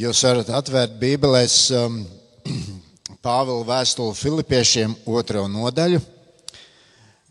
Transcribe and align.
Jūs 0.00 0.22
varat 0.24 0.48
atvērt 0.56 0.94
Bībelēs 0.96 1.54
um, 1.76 1.98
Pāvila 3.26 3.66
vēstuli 3.68 4.14
Filipiešiem 4.16 4.94
otro 5.12 5.42
nodaļu. 5.50 5.98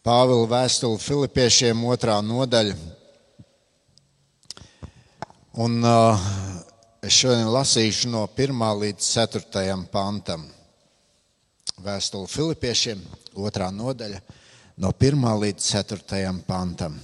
Pāvila 0.05 0.43
vēstuli 0.51 0.99
Filipiešiem 1.01 1.79
otrā 1.89 2.19
nodaļa. 2.21 2.75
Un 5.65 5.79
uh, 5.81 6.27
es 7.01 7.15
šodien 7.17 7.49
lasīšu 7.49 8.11
no 8.13 8.27
1 8.29 8.61
līdz 8.83 9.07
4 9.15 9.77
pantam. 9.89 10.43
Vēstuli 11.81 12.29
Filipiešiem 12.29 13.01
otrā 13.47 13.71
nodaļa 13.73 14.19
no 14.83 14.91
1 14.93 15.25
līdz 15.45 15.71
4 15.71 16.35
pantam. 16.45 16.99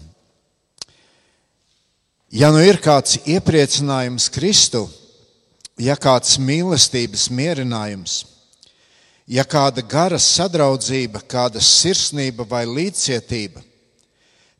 Ja 2.30 2.52
nu 2.54 2.62
ir 2.62 2.78
kāds 2.86 3.18
iepriecinājums 3.26 4.30
Kristu, 4.30 4.84
ja 5.80 5.96
kāds 6.00 6.38
mīlestības 6.40 7.28
mierinājums, 7.36 8.24
ja 9.28 9.44
kāda 9.44 9.84
gara 9.84 10.20
sadraudzība, 10.22 11.22
kāda 11.28 11.62
sirsnība 11.64 12.46
vai 12.48 12.64
līdzcietība, 12.70 13.64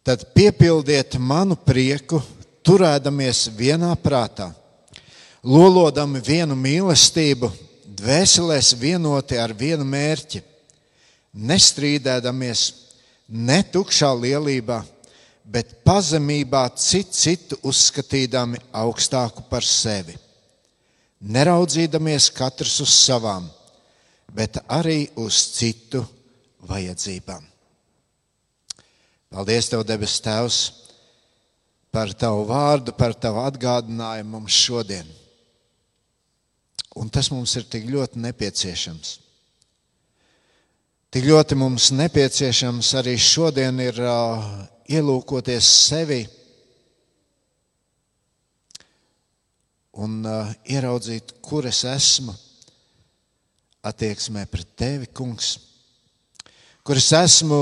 tad 0.04 0.26
piepildiet 0.36 1.18
manu 1.20 1.56
prieku, 1.56 2.22
turēdamies 2.66 3.48
vienā 3.56 3.94
prātā, 4.02 4.52
lolodami 5.44 6.20
vienu 6.26 6.58
mīlestību, 6.58 7.52
dvēselēs 7.96 8.74
vienoti 8.80 9.38
ar 9.40 9.54
vienu 9.56 9.86
mērķi, 9.88 10.42
nestrīdēdamies 11.36 12.66
ne 13.30 13.62
tukšā 13.72 14.12
lielībā, 14.20 14.82
bet 15.46 15.78
pazemībā 15.86 16.68
citu 16.76 17.14
citu 17.16 17.60
uzskatīdami 17.70 18.60
augstāku 18.74 19.46
par 19.50 19.64
sevi 19.64 20.18
neraudzīdamies 21.22 22.30
katrs 22.36 22.80
uz 22.84 22.94
savām, 22.94 23.48
bet 24.36 24.60
arī 24.68 25.06
uz 25.22 25.38
citu 25.56 26.04
vajadzībām. 26.68 27.44
Paldies, 29.36 29.70
Tev, 29.72 29.84
debes 29.88 30.20
Tēvs, 30.24 30.60
par 31.92 32.14
Tavu 32.14 32.46
vārdu, 32.50 32.94
par 32.96 33.16
Tavu 33.16 33.44
atgādinājumu 33.44 34.38
mums 34.38 34.56
šodien. 34.56 35.08
Un 36.96 37.10
tas 37.12 37.28
mums 37.32 37.52
ir 37.60 37.66
tik 37.68 37.88
ļoti 37.92 38.22
nepieciešams. 38.24 39.18
Tik 41.12 41.28
ļoti 41.28 41.56
mums 41.60 41.90
nepieciešams 41.96 42.94
arī 43.00 43.16
šodien 43.20 43.80
ir 43.84 44.00
uh, 44.04 44.42
ielūkoties 44.92 45.68
sevi 45.90 46.22
un 49.96 50.24
uh, 50.28 50.52
ieraudzīt, 50.68 51.38
kur 51.46 51.68
es 51.70 51.84
esmu. 51.88 52.36
Attieksmē 53.86 54.48
pret 54.50 54.72
tevi, 54.74 55.08
kungs, 55.14 55.52
kur 56.82 56.98
es 56.98 57.12
esmu 57.14 57.60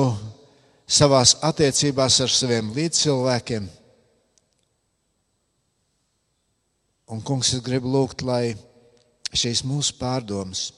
savās 0.88 1.36
attiecībās 1.44 2.22
ar 2.24 2.32
saviem 2.32 2.72
līdzcilvēkiem. 2.76 3.68
Un, 7.12 7.20
kungs, 7.28 7.52
es 7.58 7.62
gribu 7.66 7.92
lūgt, 7.92 8.24
lai 8.24 8.56
šīs 9.36 9.66
mūsu 9.68 9.98
pārdomas 10.00 10.70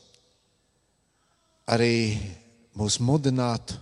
arī 1.70 2.18
mūs 2.78 2.98
mudinātu 3.02 3.78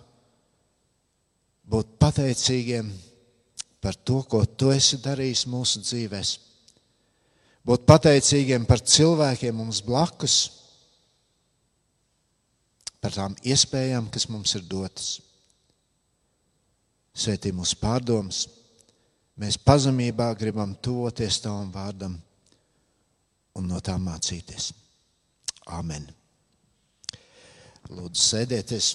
būt 1.71 1.95
pateicīgiem 1.99 2.91
par 3.83 3.95
to, 3.95 4.19
ko 4.27 4.43
tu 4.45 4.71
esi 4.75 4.99
darījis 5.03 5.47
mūsu 5.51 5.81
dzīvēm 5.83 6.52
būt 7.67 7.85
pateicīgiem 7.87 8.67
par 8.69 8.83
cilvēkiem 8.83 9.55
mums 9.57 9.81
blakus, 9.85 10.37
par 13.03 13.15
tām 13.15 13.35
iespējām, 13.43 14.09
kas 14.11 14.29
mums 14.31 14.55
ir 14.55 14.65
dotas. 14.67 15.17
Svētī 17.13 17.51
mūsu 17.53 17.77
pārdomas, 17.81 18.45
mēs 19.37 19.59
pazemībā 19.59 20.31
gribam 20.39 20.73
tuvoties 20.81 21.41
tavam 21.43 21.69
vārdam 21.73 22.15
un 23.59 23.69
no 23.69 23.81
tā 23.83 23.99
mācīties. 24.01 24.71
Amen. 25.77 26.07
Lūdzu, 27.91 28.23
sēdieties. 28.23 28.93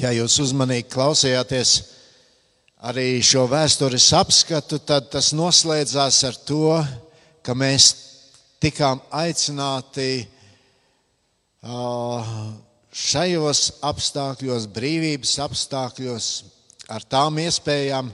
Ja 0.00 0.10
jūs 0.14 0.38
uzmanīgi 0.42 0.88
klausījāties 0.90 1.72
arī 2.84 3.20
šo 3.24 3.44
vēstures 3.50 4.06
apskatu, 4.16 4.78
tad 4.82 5.10
tas 5.12 5.32
noslēdzās 5.36 6.18
ar 6.28 6.38
to, 6.48 6.78
ka 7.44 7.54
mēs 7.54 7.90
tikām 8.62 9.02
aicināti 9.14 10.24
šajos 12.94 13.60
apstākļos, 13.84 14.66
brīvības 14.74 15.34
apstākļos, 15.46 16.30
ar 16.92 17.04
tām 17.08 17.38
iespējām, 17.44 18.10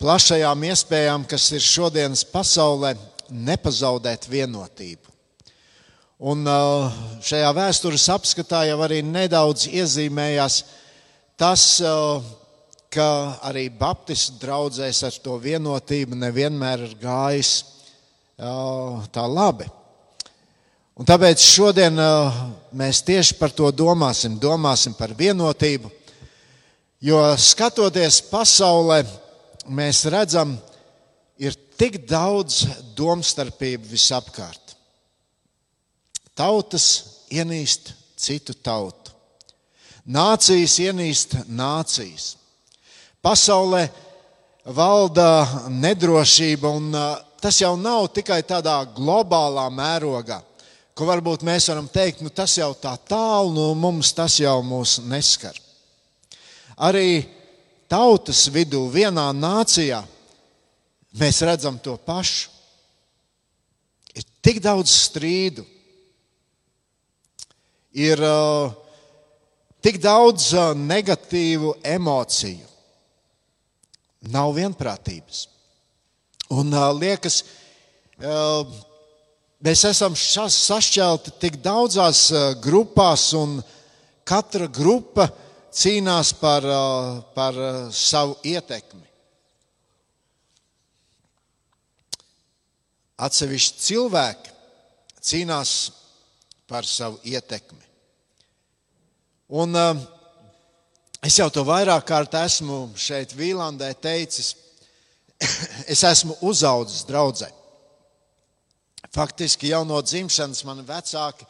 plašajām 0.00 0.66
iespējām, 0.72 1.28
kas 1.28 1.50
ir 1.56 1.64
šodienas 1.64 2.24
pasaulē, 2.32 2.94
nepazaudēt 3.28 4.28
vienotību. 4.30 5.08
Un 6.18 6.42
šajā 7.22 7.50
vēstures 7.54 8.08
apskatā 8.10 8.64
jau 8.66 8.80
arī 8.82 9.04
nedaudz 9.06 9.68
iezīmējās 9.70 10.62
Tas, 11.38 11.62
ka 12.90 13.08
arī 13.46 13.68
Baptistu 13.70 14.40
draugzēs 14.42 15.04
ar 15.06 15.18
to 15.22 15.36
vienotību 15.38 16.16
nevienmēr 16.18 16.82
ir 16.88 16.96
gājis 16.98 17.52
tā 19.14 19.26
labi. 19.30 19.68
Un 20.98 21.06
tāpēc 21.06 21.38
šodien 21.38 21.94
mēs 22.74 23.04
tieši 23.06 23.36
par 23.38 23.54
to 23.54 23.70
domāsim, 23.70 24.34
domāsim 24.42 24.96
par 24.98 25.14
vienotību. 25.14 25.92
Jo 27.06 27.22
skatoties 27.38 28.18
pasaulē, 28.32 29.04
mēs 29.70 30.02
redzam, 30.10 30.56
ir 31.38 31.54
tik 31.78 32.00
daudz 32.10 32.64
domstarpību 32.98 33.86
visapkārt. 33.92 34.74
Tautas 36.34 36.88
ienīst 37.30 37.94
citu 38.18 38.58
tautu. 38.58 38.97
Nācijas 40.08 40.78
ienīst 40.80 41.34
nācijas. 41.52 42.38
Pasaulē 43.20 43.82
valda 44.64 45.68
nedrošība, 45.68 46.70
un 46.70 46.94
tas 47.42 47.58
jau 47.60 47.74
nav 47.76 48.06
tikai 48.16 48.40
tādā 48.46 48.78
globālā 48.96 49.66
mērogā, 49.68 50.40
ko 50.96 51.10
varbūt 51.10 51.44
mēs 51.44 51.68
varam 51.68 51.90
teikt, 51.92 52.22
nu 52.24 52.32
tas 52.32 52.56
jau 52.56 52.70
tā 52.72 52.94
tālu 53.10 53.52
no 53.52 53.68
mums, 53.76 54.14
tas 54.16 54.38
jau 54.40 54.56
mūs 54.64 54.98
neskar. 55.04 55.52
Arī 56.78 57.26
tautas 57.90 58.46
vidū, 58.54 58.86
vienā 58.88 59.28
nācijā, 59.36 60.00
mēs 61.20 61.44
redzam 61.44 61.76
to 61.84 61.98
pašu. 62.00 62.48
Ir 64.16 64.24
tik 64.42 64.58
daudz 64.64 64.90
strīdu, 64.90 65.62
ir 67.92 68.24
uh, 68.24 68.72
tik 69.88 70.02
daudz 70.04 70.50
negatīvu 70.76 71.70
emociju. 71.80 72.66
Nav 74.28 74.50
vienprātības. 74.58 75.46
Un 76.52 76.74
liekas, 76.98 77.38
mēs 79.64 79.86
esam 79.88 80.18
sašķelti 80.18 81.32
tik 81.40 81.56
daudzās 81.64 82.26
grupās, 82.60 83.30
un 83.32 83.62
katra 84.28 84.68
grupa 84.68 85.30
cīnās 85.72 86.34
par, 86.36 86.68
par 87.32 87.64
savu 87.88 88.36
ietekmi. 88.44 89.06
Atsevišķi 93.24 93.84
cilvēki 93.88 94.56
cīnās 95.32 95.76
par 96.68 96.84
savu 96.84 97.22
ietekmi. 97.24 97.87
Un, 99.48 99.72
uh, 99.72 99.96
es 101.24 101.38
jau 101.40 101.46
to 101.48 101.62
vairāk 101.64 102.04
kārt 102.04 102.34
esmu 102.36 102.90
šeit, 103.00 103.30
Vīlandē, 103.32 103.94
teicis. 103.96 104.50
es 105.92 106.02
esmu 106.04 106.36
uzaugusi 106.44 107.06
draudzē. 107.08 107.48
Faktiski 109.14 109.70
jau 109.70 109.86
no 109.88 110.02
dzimšanas 110.04 110.60
mani 110.68 110.84
vecāki, 110.84 111.46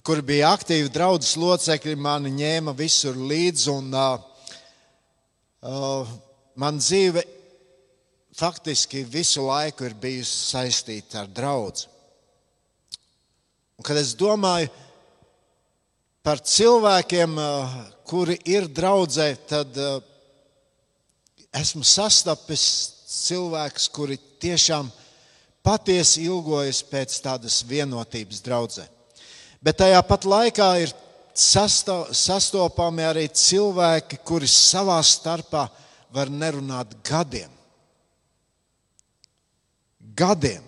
kuri 0.00 0.24
bija 0.24 0.54
aktīvi 0.56 0.88
draudzes 0.94 1.36
locekļi, 1.36 1.92
mani 2.00 2.32
ņēma 2.38 2.72
visur 2.78 3.18
līdzi. 3.20 3.66
Un, 3.74 3.92
uh, 3.92 4.56
uh, 5.60 6.14
man 6.56 6.80
dzīve 6.80 7.20
faktiski 8.32 9.04
visu 9.04 9.44
laiku 9.44 9.84
ir 9.84 9.98
bijusi 10.00 10.54
saistīta 10.54 11.20
ar 11.20 11.28
draugu. 11.28 11.84
Kad 13.84 14.00
es 14.00 14.16
domāju, 14.16 14.72
par 16.24 16.40
cilvēkiem, 16.40 17.36
kuri 18.08 18.38
ir 18.48 18.66
draudzē, 18.72 19.28
tad 19.48 19.76
esmu 21.54 21.84
sastapis 21.84 22.64
cilvēkus, 23.14 23.88
kuri 23.92 24.16
tiešām 24.40 24.88
patiesi 25.64 26.24
ilgojas 26.24 26.82
pēc 26.88 27.16
tādas 27.24 27.60
vienotības 27.68 28.42
draudzē. 28.44 28.86
Bet 29.64 29.78
tajā 29.80 30.00
pat 30.04 30.26
laikā 30.28 30.68
ir 30.84 30.92
sasto, 31.34 32.04
sastopami 32.12 33.04
arī 33.04 33.24
cilvēki, 33.28 34.20
kuri 34.24 34.48
savā 34.50 34.98
starpā 35.04 35.66
var 36.14 36.32
nerunāt 36.32 36.92
gadiem. 37.04 37.52
Gadiem. 40.14 40.62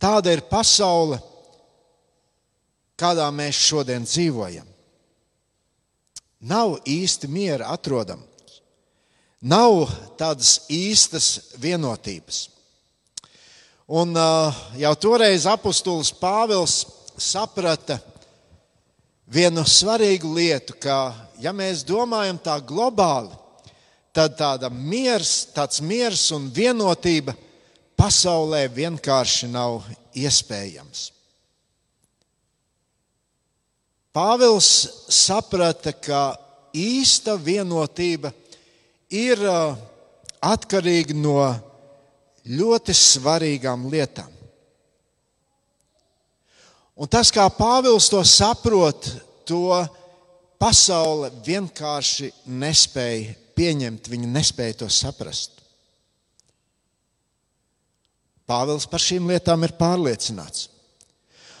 Tāda 0.00 0.32
ir 0.34 0.44
pasaule, 0.48 1.18
kādā 2.98 3.26
mēs 3.34 3.58
šodien 3.58 4.06
dzīvojam. 4.06 4.66
Nav 6.44 6.78
īsti 6.84 7.28
miera 7.30 7.70
atrodama. 7.72 8.24
Nav 9.44 9.90
tādas 10.16 10.64
īstas 10.72 11.54
vienotības. 11.60 12.48
Un 13.84 14.16
uh, 14.16 14.56
jau 14.80 14.92
toreiz 14.96 15.44
apustulis 15.44 16.08
Pāvils 16.16 16.78
saprata 17.20 17.98
vienu 19.28 19.64
svarīgu 19.68 20.30
lietu, 20.36 20.76
ka, 20.80 21.12
ja 21.40 21.52
mēs 21.52 21.84
domājam 21.84 22.38
tā 22.40 22.56
globāli, 22.64 23.32
tad 24.16 24.38
tāda 24.38 24.70
miers, 24.72 25.50
tāds 25.52 25.82
miers 25.84 26.30
un 26.32 26.48
vienotība 26.48 27.34
pasaulē 28.00 28.64
vienkārši 28.72 29.52
nav 29.52 29.82
iespējams. 30.16 31.13
Pāvils 34.14 34.68
saprata, 35.10 35.90
ka 35.90 36.36
īsta 36.70 37.34
vienotība 37.34 38.30
ir 39.10 39.40
atkarīga 40.44 41.16
no 41.18 41.40
ļoti 42.46 42.94
svarīgām 42.94 43.88
lietām. 43.90 44.30
Un 46.94 47.10
tas, 47.10 47.32
kā 47.34 47.48
Pāvils 47.50 48.06
to 48.12 48.20
saprot, 48.22 49.08
to 49.42 49.82
pasaule 50.62 51.32
vienkārši 51.42 52.30
nespēja 52.46 53.34
pieņemt, 53.58 54.06
viņa 54.12 54.30
nespēja 54.30 54.78
to 54.84 54.90
saprast. 54.92 55.58
Pāvils 58.46 58.86
par 58.86 59.02
šīm 59.02 59.26
lietām 59.32 59.64
ir 59.66 59.74
pārliecināts. 59.78 60.68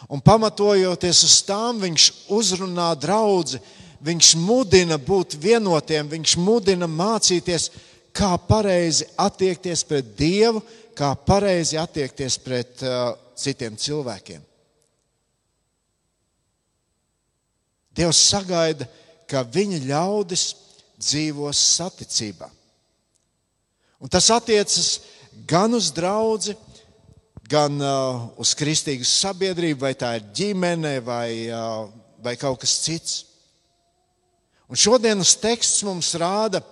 Un 0.08 0.20
pamatojoties 0.20 1.22
uz 1.24 1.38
tām, 1.46 1.80
viņš 1.80 2.10
uzrunā 2.34 2.90
draugu, 3.00 3.60
viņš 4.04 4.34
mudina 4.36 4.98
būt 5.00 5.38
vienotiem, 5.40 6.08
viņš 6.12 6.36
mudina 6.40 6.88
mācīties, 6.90 7.70
kā 8.14 8.34
pareizi 8.38 9.06
attiekties 9.18 9.82
pret 9.88 10.12
Dievu, 10.18 10.62
kā 10.94 11.14
pareizi 11.16 11.78
attiekties 11.80 12.36
pret 12.38 12.84
uh, 12.86 13.14
citiem 13.34 13.78
cilvēkiem. 13.80 14.42
Dievs 17.94 18.20
sagaida, 18.28 18.86
ka 19.30 19.42
viņa 19.46 19.80
ļaudis 19.86 20.44
dzīvos 20.98 21.58
saticībā. 21.78 22.48
Un 24.02 24.10
tas 24.10 24.26
attiecas 24.34 25.00
gan 25.48 25.74
uz 25.74 25.90
draugu, 25.94 26.54
gan 27.54 27.78
uh, 27.78 28.24
uz 28.40 28.54
kristīgu 28.58 29.06
sabiedrību, 29.06 29.84
vai 29.86 29.94
tā 29.98 30.16
ir 30.18 30.26
ģimene 30.34 30.96
vai, 31.06 31.28
uh, 31.54 31.86
vai 32.24 32.34
kaut 32.40 32.60
kas 32.64 32.74
cits. 32.82 33.20
Un 34.66 34.80
šodienas 34.80 35.36
teksts 35.38 35.84
mums 35.86 36.14
rāda 36.18 36.62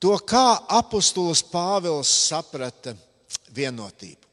to, 0.00 0.14
kā 0.24 0.62
apustulis 0.78 1.42
Pāvils 1.52 2.10
saprata 2.30 2.94
vienotību. 3.52 4.30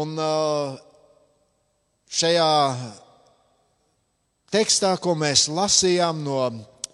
Un 0.00 0.14
uh, 0.22 0.78
šajā 2.10 2.50
tekstā, 4.54 4.94
ko 5.02 5.16
mēs 5.18 5.48
lasījām 5.50 6.22
no 6.24 6.42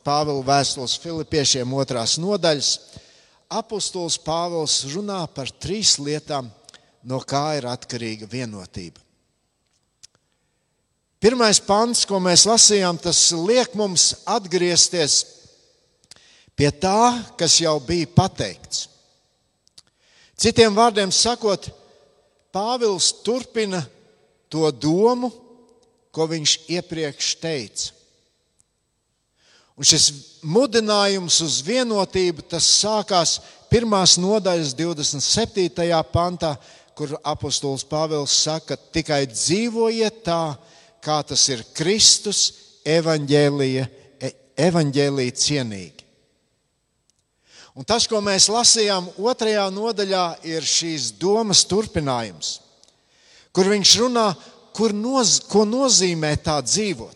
Pāvila 0.06 0.42
vēstules 0.46 0.96
Filipiešiem 1.02 1.72
otrās 1.76 2.16
nodaļas, 2.22 2.70
apustulis 3.52 4.18
Pāvils 4.18 4.82
runā 4.92 5.22
par 5.34 5.50
trīs 5.50 5.96
lietām, 6.02 6.50
no 7.06 7.20
kā 7.22 7.56
ir 7.58 7.68
atkarīga 7.70 8.28
vienotība. 8.30 9.02
Pirmais 11.22 11.58
pants, 11.64 12.04
ko 12.06 12.20
mēs 12.22 12.44
lasījām, 12.46 12.98
tas 13.00 13.18
liek 13.32 13.72
mums 13.78 14.10
atgriezties 14.28 15.22
pie 16.56 16.68
tā, 16.70 17.24
kas 17.40 17.56
jau 17.62 17.78
bija 17.82 18.08
pateikts. 18.14 18.86
Citiem 20.36 20.76
vārdiem 20.76 21.12
sakot, 21.14 21.70
Pāvils 22.52 23.10
turpina 23.24 23.82
to 24.48 24.68
domu, 24.72 25.28
ko 26.08 26.24
viņš 26.30 26.52
iepriekš 26.72 27.34
teica. 27.42 27.95
Un 29.76 29.84
šis 29.84 30.06
mudinājums 30.40 31.40
uz 31.44 31.58
vienotību 31.64 32.46
sākās 32.62 33.38
pirmās 33.68 34.16
nodaļas 34.20 34.72
27. 34.78 36.00
pantā, 36.12 36.54
kur 36.96 37.12
apostols 37.20 37.84
Pāvils 37.84 38.32
saka, 38.46 38.76
tikai 38.76 39.26
dzīvojiet 39.28 40.22
tā, 40.24 40.56
kā 41.04 41.20
tas 41.28 41.44
ir 41.52 41.60
Kristus 41.76 42.40
e, 42.88 42.96
evaņģēlīja 44.56 45.36
cienīgi. 45.36 46.06
Un 47.76 47.84
tas, 47.84 48.06
ko 48.08 48.22
mēs 48.24 48.48
lasījām 48.48 49.10
otrajā 49.20 49.66
nodaļā, 49.68 50.26
ir 50.48 50.64
šīs 50.64 51.10
domas 51.20 51.66
turpinājums, 51.68 52.62
kur 53.52 53.68
viņš 53.68 53.96
runā 54.00 54.30
kur 54.76 54.92
noz, 54.92 55.38
ko 55.48 55.64
nozīmē 55.64 56.34
tā 56.44 56.58
dzīvot. 56.64 57.15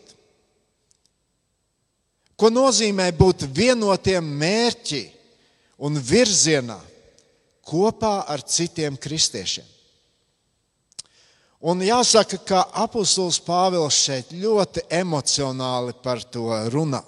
Ko 2.40 2.48
nozīmē 2.48 3.10
būt 3.12 3.44
vienotiem 3.52 4.24
mērķi 4.40 5.02
un 5.84 5.98
virzienā 6.00 6.78
kopā 7.68 8.22
ar 8.32 8.40
citiem 8.40 8.96
kristiešiem. 8.96 9.66
Un 11.60 11.82
jāsaka, 11.84 12.38
ka 12.40 12.62
apustulis 12.80 13.36
Pāvils 13.44 13.98
šeit 14.06 14.32
ļoti 14.32 14.86
emocionāli 14.96 15.92
par 16.00 16.22
to 16.24 16.48
runā. 16.72 17.02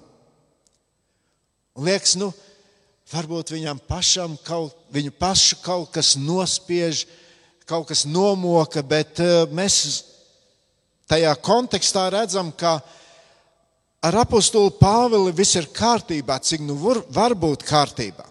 Un 1.73 1.89
liekas, 1.89 2.19
nu, 2.21 2.29
varbūt 3.09 3.55
viņam 3.55 3.81
pašam 3.89 4.37
kaut, 4.45 4.77
viņu 4.93 5.15
pašu 5.17 5.63
kaut 5.65 5.89
kas 5.95 6.13
nospiež, 6.21 7.07
kaut 7.65 7.89
kas 7.89 8.05
nomoka, 8.05 8.85
bet 8.85 9.25
uh, 9.25 9.47
mēs 9.49 9.79
tajā 11.09 11.33
kontekstā 11.41 12.11
redzam, 12.13 12.53
ka 12.53 12.83
ar 14.03 14.19
apakstuli 14.25 14.75
Pāvili 14.81 15.33
viss 15.37 15.57
ir 15.59 15.71
kārtībā, 15.75 16.41
cik 16.43 16.65
nu 16.67 16.77
var, 16.77 17.35
būt 17.39 17.63
kārtībā. 17.67 18.27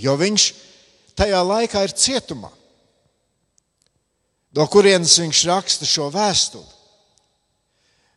Jo 0.00 0.16
viņš 0.18 0.46
tajā 1.18 1.40
laikā 1.44 1.84
ir 1.86 1.94
cietumā, 1.94 2.50
no 4.56 4.66
kurienes 4.66 5.18
viņš 5.20 5.42
raksta 5.50 5.86
šo 5.86 6.08
vēstuli. 6.14 6.78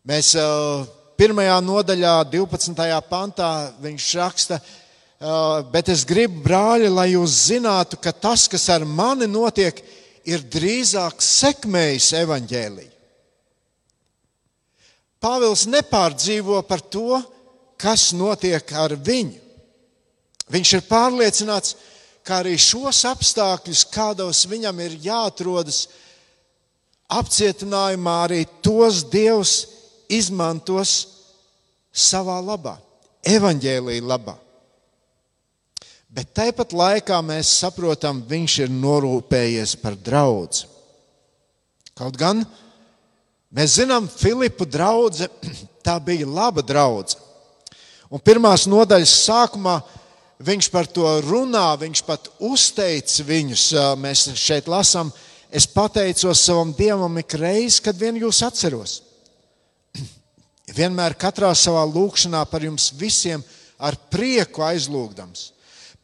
Mēs 0.10 0.34
pirmajā 1.20 1.60
nodaļā, 1.63 2.16
12. 2.32 2.88
pantā, 3.10 3.50
viņš 3.84 4.08
raksta, 4.20 4.60
bet 5.72 5.92
es 5.94 6.04
gribu, 6.08 6.42
brāļi, 6.44 6.90
lai 6.92 7.12
jūs 7.13 7.38
zinātu, 7.52 8.00
ka 8.02 8.12
tas, 8.12 8.48
kas 8.52 8.66
ar 8.74 8.88
mani 8.88 9.30
notiek, 9.30 9.78
ir 10.28 10.44
drīzāk 10.52 11.22
sekmējis 11.24 12.10
evaņģēliju. 12.24 12.93
Pāvils 15.24 15.63
nepārdzīvo 15.72 16.60
par 16.68 16.82
to, 16.84 17.22
kas 17.80 18.12
notiek 18.15 18.68
ar 18.75 18.96
viņu. 19.00 19.39
Viņš 20.51 20.74
ir 20.75 20.86
pārliecināts, 20.89 21.77
ka 22.24 22.42
arī 22.42 22.58
šos 22.60 23.03
apstākļus, 23.08 23.86
kādos 23.92 24.44
viņam 24.51 24.80
ir 24.84 24.98
jāatrodas 25.06 25.86
apcietinājumā, 27.12 28.15
arī 28.25 28.44
tos 28.63 29.03
Dievs 29.12 29.56
izmantos 30.12 30.94
savā 31.94 32.39
labā, 32.44 32.75
evaņģēlīja 33.27 34.08
labā. 34.08 34.36
Bet 36.13 36.30
tāpat 36.38 36.75
laikā 36.77 37.18
mēs 37.25 37.50
saprotam, 37.63 38.22
viņš 38.30 38.60
ir 38.65 38.74
norūpējies 38.75 39.77
par 39.82 39.96
draugu. 39.98 40.68
Kaut 41.98 42.18
gan 42.18 42.44
Mēs 43.54 43.76
zinām, 43.78 44.08
Filipa 44.10 44.66
draudzene, 44.66 45.30
tā 45.86 46.00
bija 46.02 46.26
laba 46.26 46.64
draudzene. 46.66 47.22
Un 48.14 48.22
pirmās 48.22 48.68
nodaļas 48.70 49.14
sākumā 49.26 49.80
viņš 50.44 50.70
par 50.74 50.90
to 50.90 51.06
runā, 51.26 51.72
viņš 51.82 52.02
pat 52.06 52.30
uzteica 52.46 53.26
viņus. 53.26 53.64
Mēs 54.02 54.28
šeit 54.38 54.70
lasām 54.70 55.10
es 55.54 55.66
pateicos 55.70 56.42
savam 56.46 56.74
dievam 56.78 57.18
ik 57.22 57.34
reizi, 57.38 57.82
kad 57.86 57.98
vien 57.98 58.18
jūs 58.22 58.42
atceros. 58.46 59.00
Vienmēr 60.78 61.18
katrā 61.18 61.54
savā 61.58 61.86
lūkšanā 61.90 62.44
par 62.50 62.66
jums 62.66 62.92
visiem 62.98 63.42
ar 63.78 63.98
prieku 64.14 64.66
aizlūgdams, 64.66 65.52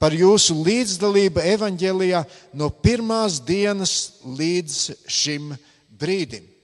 par 0.01 0.13
jūsu 0.13 0.57
līdzdalību 0.65 1.45
evaņģēlijā 1.55 2.23
no 2.57 2.69
pirmās 2.69 3.41
dienas 3.41 3.95
līdz 4.25 4.79
šim 5.09 5.53
brīdim. 5.97 6.58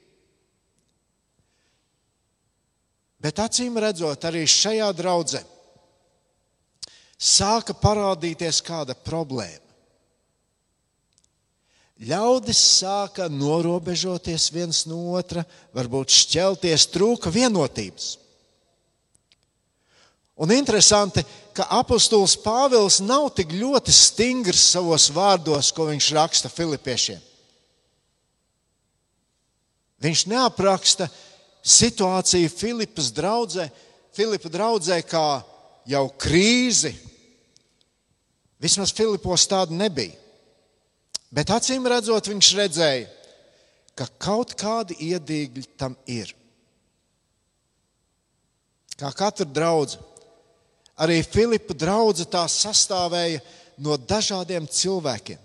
Bet 3.25 3.41
acīm 3.41 3.79
redzot, 3.81 4.21
arī 4.29 4.43
šajā 4.45 4.91
draudzē 4.93 5.41
sāka 7.17 7.73
parādīties 7.73 8.59
kāda 8.61 8.93
problēma. 8.93 9.63
Ļaudis 12.05 12.59
sāka 12.81 13.29
norobežoties 13.31 14.49
viens 14.51 14.83
no 14.85 15.15
otra, 15.15 15.45
varbūt 15.73 16.11
šķelties, 16.11 16.89
trūka 16.91 17.31
vienotības. 17.31 18.11
Un 20.35 20.51
interesanti, 20.51 21.23
ka 21.55 21.69
apustulis 21.79 22.35
Pāvils 22.43 22.99
nav 22.99 23.29
tik 23.37 23.55
ļoti 23.55 23.95
stingrs 23.95 24.67
savos 24.75 25.07
vārdos, 25.15 25.71
ko 25.71 25.87
viņš 25.87 26.09
raksta 26.17 26.51
Filipiešiem. 26.51 27.21
Viņš 30.03 30.25
neapraksta 30.27 31.07
situāciju 31.65 32.51
Filipas 32.53 33.09
draudzē, 33.15 33.67
Filipa 34.15 34.49
draudzē 34.53 35.01
kā 35.09 35.41
jau 35.89 36.05
krīzi. 36.21 36.93
Vismaz 38.61 38.93
Filipos 38.95 39.43
tāda 39.49 39.75
nebija. 39.75 40.15
Bet 41.35 41.51
acīm 41.51 41.87
redzot, 41.89 42.29
viņš 42.31 42.51
redzēja, 42.55 43.07
ka 43.97 44.07
kaut 44.21 44.53
kādi 44.55 44.95
iedīgļi 45.09 45.65
tam 45.79 45.97
ir. 46.07 46.31
Kā 48.95 49.11
katra 49.11 49.43
draudzene, 49.43 50.05
arī 51.03 51.19
Filipa 51.27 51.75
draudzene 51.75 52.31
tā 52.31 52.45
sastāvēja 52.47 53.41
no 53.83 53.97
dažādiem 53.99 54.69
cilvēkiem. 54.71 55.41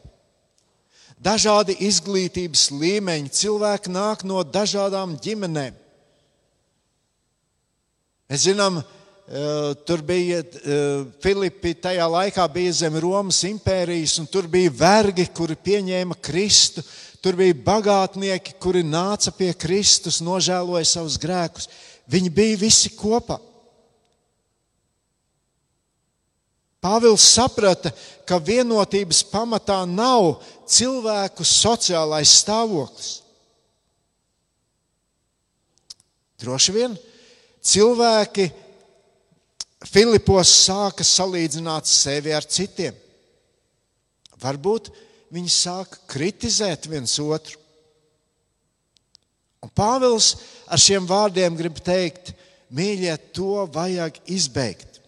Dažādi 1.20 1.74
izglītības 1.84 2.70
līmeņi, 2.70 3.34
cilvēki 3.34 3.90
nāk 3.92 4.22
no 4.24 4.44
dažādām 4.46 5.18
ģimenēm. 5.20 5.79
Mēs 8.30 8.46
zinām, 8.46 8.78
Eh, 9.30 9.74
tur 9.86 10.02
bija 10.02 10.40
eh, 10.42 11.04
Filipi, 11.22 11.70
tajā 11.78 12.02
laikā 12.10 12.42
bija 12.50 12.72
zem 12.74 12.96
Romas 12.98 13.44
impērijas, 13.46 14.16
un 14.18 14.26
tur 14.26 14.48
bija 14.50 14.72
vergi, 14.74 15.28
kuri 15.30 15.54
pieņēma 15.54 16.16
Kristu. 16.18 16.82
Tur 17.22 17.36
bija 17.38 17.54
bagātnieki, 17.54 18.56
kuri 18.58 18.80
nāca 18.82 19.30
pie 19.36 19.52
Kristus, 19.54 20.18
nožēloja 20.18 20.88
savus 20.88 21.14
grēkus. 21.22 21.68
Viņi 22.10 22.32
bija 22.34 22.56
visi 22.58 22.90
kopā. 22.96 23.36
Pāvils 26.82 27.28
saprata, 27.30 27.92
ka 28.26 28.40
vienotības 28.42 29.20
pamatā 29.30 29.84
nav 29.86 30.40
cilvēku 30.66 31.46
sociālais 31.46 32.34
stāvoklis. 32.40 33.12
Droši 36.42 36.74
vien 36.74 36.98
cilvēki 37.62 38.48
Filipos 39.90 40.50
sāka 40.66 41.04
salīdzināt 41.06 41.88
sevi 41.88 42.34
ar 42.36 42.44
citiem. 42.44 42.96
Varbūt 44.40 44.90
viņi 45.32 45.52
sāka 45.52 46.00
kritizēt 46.10 46.88
viens 46.90 47.16
otru. 47.22 47.56
Un 49.60 49.72
Pāvils 49.76 50.34
ar 50.68 50.80
šiem 50.80 51.08
vārdiem 51.08 51.56
grib 51.56 51.80
teikt, 51.84 52.32
mīļie, 52.72 53.12
to 53.36 53.66
vajag 53.72 54.20
izbeigt. 54.32 55.00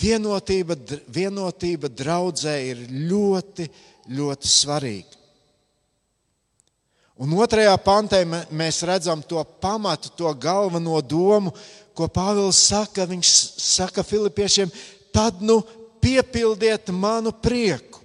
Vienotība, 0.00 0.76
vienotība 1.10 1.90
draudzē 1.90 2.54
ir 2.70 2.84
ļoti, 3.10 3.66
ļoti 4.14 4.50
svarīga. 4.50 5.19
Un 7.20 7.34
otrajā 7.36 7.74
pantē 7.84 8.22
mēs 8.24 8.80
redzam 8.88 9.20
to 9.20 9.42
pamatu, 9.60 10.08
to 10.16 10.30
galveno 10.40 11.02
domu, 11.04 11.52
ko 11.92 12.08
Pāvils 12.08 12.56
saka. 12.70 13.04
Viņš 13.04 13.32
saka 13.60 14.04
Filipiešiem, 14.06 14.72
tad 15.12 15.42
nu 15.44 15.60
piepildiet 16.00 16.88
manu 16.96 17.34
prieku. 17.36 18.00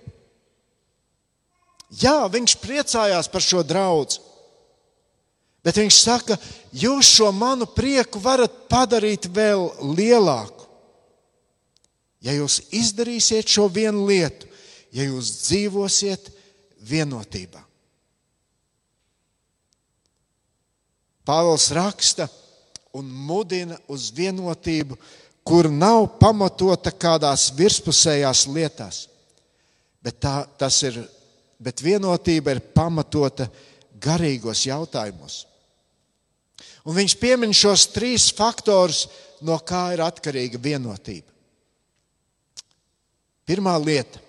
Jā, 1.96 2.26
viņš 2.28 2.58
priecājās 2.60 3.30
par 3.32 3.44
šo 3.44 3.62
draugu. 3.64 4.20
Bet 5.64 5.80
viņš 5.80 5.98
saka, 5.98 6.36
jūs 6.76 7.14
šo 7.16 7.32
manu 7.34 7.66
prieku 7.72 8.20
varat 8.22 8.68
padarīt 8.70 9.30
vēl 9.32 9.64
lielāku. 9.96 10.68
Ja 12.22 12.36
jūs 12.36 12.60
izdarīsiet 12.74 13.48
šo 13.50 13.70
vienu 13.72 14.04
lietu, 14.10 14.50
ja 14.94 15.08
jūs 15.08 15.32
dzīvosiet 15.46 16.30
vienotībā. 16.86 17.64
Pāvils 21.26 21.72
raksta 21.74 22.28
un 22.96 23.08
mudina 23.10 23.78
uz 23.92 24.12
vienotību, 24.16 24.98
kur 25.46 25.70
nav 25.70 26.08
pamatota 26.22 26.94
kādās 26.94 27.50
virspusējās 27.58 28.46
lietās. 28.54 29.06
Bet, 30.06 30.20
tā, 30.22 30.46
ir, 30.86 31.02
bet 31.58 31.82
vienotība 31.82 32.54
ir 32.54 32.62
pamatota 32.78 33.50
garīgos 34.02 34.66
jautājumos. 34.68 35.44
Un 36.86 36.94
viņš 36.94 37.18
piemin 37.18 37.54
šos 37.58 37.88
trīs 37.90 38.30
faktorus, 38.34 39.08
no 39.42 39.58
kā 39.66 39.90
ir 39.96 40.06
atkarīga 40.06 40.62
vienotība. 40.62 41.28
Pirmā 43.46 43.74
lieta 43.82 44.22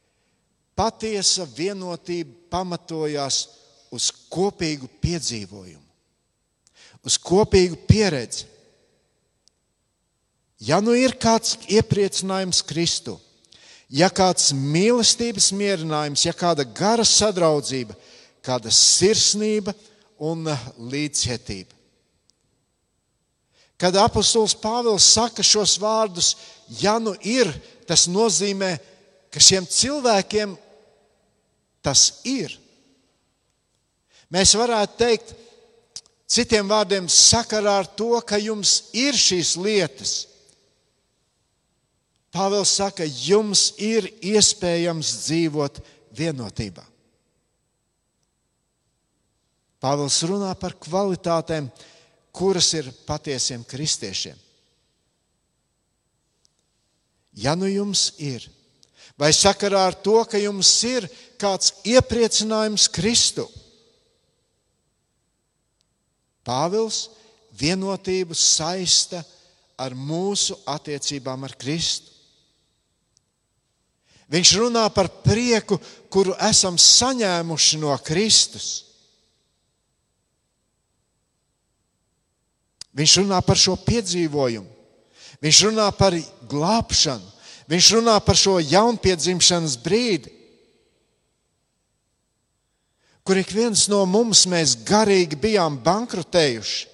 -patiesa 0.78 1.48
vienotība 1.56 2.36
pamatojās 2.52 3.48
uz 3.92 4.12
kopīgu 4.30 4.88
piedzīvojumu 5.00 5.87
uz 7.06 7.18
kopīgu 7.20 7.78
pieredzi. 7.88 8.46
Ja 10.58 10.80
nu 10.82 10.96
ir 10.98 11.14
kāds 11.20 11.54
iepriecinājums 11.70 12.64
Kristu, 12.66 13.14
ja 13.88 14.10
kāds 14.10 14.50
mīlestības 14.52 15.52
mierinājums, 15.54 16.24
ja 16.26 16.34
kāda 16.34 16.66
gara 16.66 17.06
sadraudzība, 17.06 17.94
kāda 18.42 18.72
sirsnība 18.74 19.74
un 20.18 20.48
līdzcietība. 20.90 21.78
Kad 23.78 23.94
apustulis 24.02 24.56
Pāvils 24.58 25.06
saka 25.06 25.44
šos 25.46 25.76
vārdus, 25.78 26.32
ja 26.80 26.96
nu 26.98 27.12
ir, 27.22 27.52
tas 27.86 28.08
nozīmē, 28.10 28.72
ka 29.30 29.38
šiem 29.38 29.68
cilvēkiem 29.70 30.56
tas 31.86 32.08
ir. 32.26 32.56
Mēs 34.34 34.56
varētu 34.58 34.98
teikt, 34.98 35.30
Citiem 36.28 36.68
vārdiem, 36.68 37.06
sakarā 37.08 37.78
ar 37.80 37.86
to, 37.96 38.18
ka 38.20 38.36
jums 38.36 38.90
ir 38.92 39.16
šīs 39.16 39.54
lietas, 39.56 40.16
Pāvils 42.28 42.74
saka, 42.76 43.06
jums 43.08 43.72
ir 43.80 44.04
iespējams 44.20 45.12
dzīvot 45.24 45.80
vienotībā. 46.14 46.84
Pāvils 49.80 50.18
runā 50.28 50.52
par 50.58 50.74
kvalitātēm, 50.76 51.70
kuras 52.34 52.68
ir 52.76 52.90
patiesiem 53.06 53.64
kristiešiem. 53.66 54.36
Ja 57.38 57.54
nu 57.54 57.68
jums 57.70 58.10
ir, 58.18 58.42
vai 59.18 59.30
sakarā 59.32 59.86
ar 59.88 59.96
to, 60.02 60.18
ka 60.26 60.38
jums 60.42 60.70
ir 60.84 61.06
kāds 61.40 61.72
iepriecinājums 61.86 62.88
Kristu, 62.92 63.46
Pāvils 66.48 67.08
vienotību 67.58 68.36
saista 68.36 69.20
ar 69.78 69.94
mūsu 69.94 70.56
attiecībām 70.66 71.44
ar 71.44 71.54
Kristu. 71.60 72.14
Viņš 74.28 74.52
runā 74.60 74.84
par 74.92 75.08
prieku, 75.24 75.78
kuru 76.12 76.34
esam 76.44 76.76
saņēmuši 76.76 77.80
no 77.80 77.94
Kristus. 78.04 78.68
Viņš 82.98 83.14
runā 83.22 83.38
par 83.46 83.56
šo 83.60 83.76
piedzīvojumu, 83.86 84.68
viņš 85.44 85.58
runā 85.68 85.86
par 85.96 86.16
glābšanu, 86.50 87.24
viņš 87.70 87.90
runā 87.94 88.16
par 88.24 88.36
šo 88.36 88.56
jaunpiedzimšanas 88.58 89.76
brīdi 89.84 90.32
kur 93.28 93.36
ik 93.36 93.50
viens 93.52 93.82
no 93.92 93.98
mums 94.08 94.46
mēs 94.48 94.70
garīgi 94.88 95.36
bijām 95.36 95.74
bankrotējuši. 95.84 96.86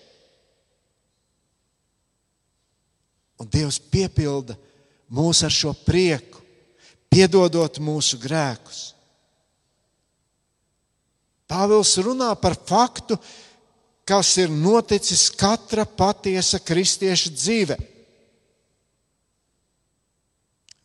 Un 3.38 3.50
Dievs 3.55 3.79
piepilda 3.79 4.57
mūs 5.14 5.45
ar 5.47 5.55
šo 5.55 5.71
prieku, 5.87 6.43
piedodot 7.07 7.79
mūsu 7.79 8.19
grēkus. 8.19 8.83
Pāvils 11.47 11.95
runā 12.03 12.33
par 12.43 12.59
faktu, 12.67 13.21
kas 14.03 14.35
ir 14.43 14.50
noticis 14.50 15.29
katra 15.38 15.87
patiesa 15.87 16.59
kristieša 16.59 17.35
dzīve. 17.38 17.81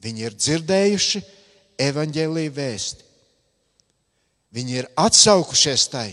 Viņi 0.06 0.30
ir 0.30 0.38
dzirdējuši 0.46 1.28
evaņģēlīju 1.90 2.60
vēsti. 2.62 3.09
Viņi 4.56 4.80
ir 4.82 4.88
atsaukušies 4.98 5.86
tai, 5.94 6.08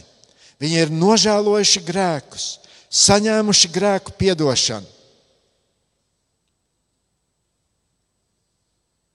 viņi 0.61 0.83
ir 0.85 0.93
nožēlojuši 0.93 1.83
grēkus, 1.87 2.49
saņēmuši 2.93 3.71
grēku 3.73 4.13
piedošanu. 4.19 4.93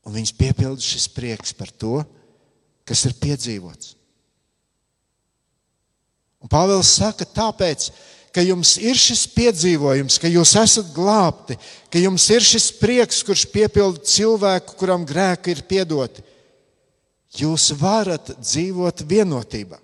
Un 0.01 0.18
viņus 0.18 0.34
piepilda 0.34 0.82
šis 0.82 1.06
prieks 1.13 1.54
par 1.54 1.70
to, 1.70 2.01
kas 2.90 3.06
ir 3.06 3.13
piedzīvots. 3.22 3.94
Un 6.42 6.50
Pāvils 6.50 6.90
saka, 6.98 7.28
tāpēc, 7.30 7.92
ka 8.34 8.42
jums 8.42 8.74
ir 8.82 8.98
šis 8.98 9.28
piedzīvojums, 9.36 10.18
ka 10.18 10.32
jūs 10.32 10.56
esat 10.58 10.90
glābti, 10.96 11.58
ka 11.94 12.01
jums 12.01 12.25
ir 12.34 12.42
šis 12.42 12.72
prieks, 12.80 13.22
kurš 13.28 13.46
piepilda 13.54 14.01
cilvēku, 14.10 14.75
kuram 14.80 15.06
grēki 15.06 15.54
ir 15.54 15.62
piedoti, 15.70 16.25
jūs 17.40 17.72
varat 17.80 18.34
dzīvot 18.40 19.06
vienotībā. 19.08 19.80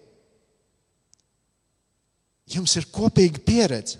Jums 2.48 2.78
ir 2.80 2.88
kopīga 2.92 3.42
pieredze. 3.44 4.00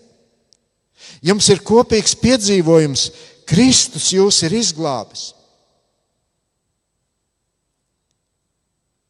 Jums 1.24 1.48
ir 1.52 1.64
kopīgs 1.68 2.16
piedzīvojums. 2.20 3.10
Kristus 3.48 4.10
jūs 4.16 4.42
ir 4.48 4.56
izglābis. 4.58 5.30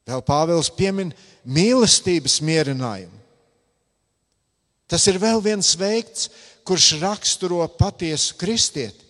Vēl 0.08 0.24
Pāvils 0.24 0.70
piemin 0.72 1.12
mīlestības 1.44 2.40
mierinājumu. 2.46 3.16
Tas 4.88 5.04
ir 5.12 5.18
vēl 5.20 5.42
viens 5.44 5.74
veikts, 5.76 6.30
kurš 6.68 6.94
raksturo 7.02 7.66
patiesu 7.80 8.38
kristieti. 8.40 9.07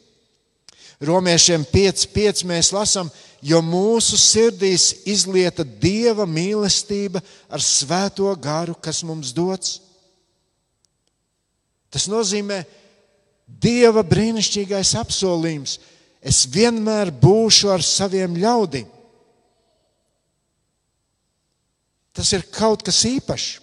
Romiešiem 0.98 1.62
5.5 1.70 2.46
mēs 2.50 2.72
lasām, 2.74 3.10
jo 3.46 3.60
mūsu 3.62 4.18
sirdīs 4.18 5.04
izlieta 5.06 5.62
dieva 5.64 6.26
mīlestība 6.26 7.22
ar 7.54 7.62
svēto 7.62 8.32
garu, 8.42 8.74
kas 8.82 9.04
mums 9.06 9.30
dots. 9.36 9.78
Tas 11.94 12.08
nozīmē, 12.10 12.64
dieva 13.46 14.02
brīnišķīgais 14.04 14.96
apsolījums. 14.98 15.78
Es 16.18 16.48
vienmēr 16.50 17.14
būšu 17.14 17.70
ar 17.72 17.86
saviem 17.86 18.34
ļaudīm. 18.42 18.90
Tas 22.18 22.34
ir 22.34 22.48
kaut 22.50 22.82
kas 22.82 23.04
īpašs. 23.06 23.62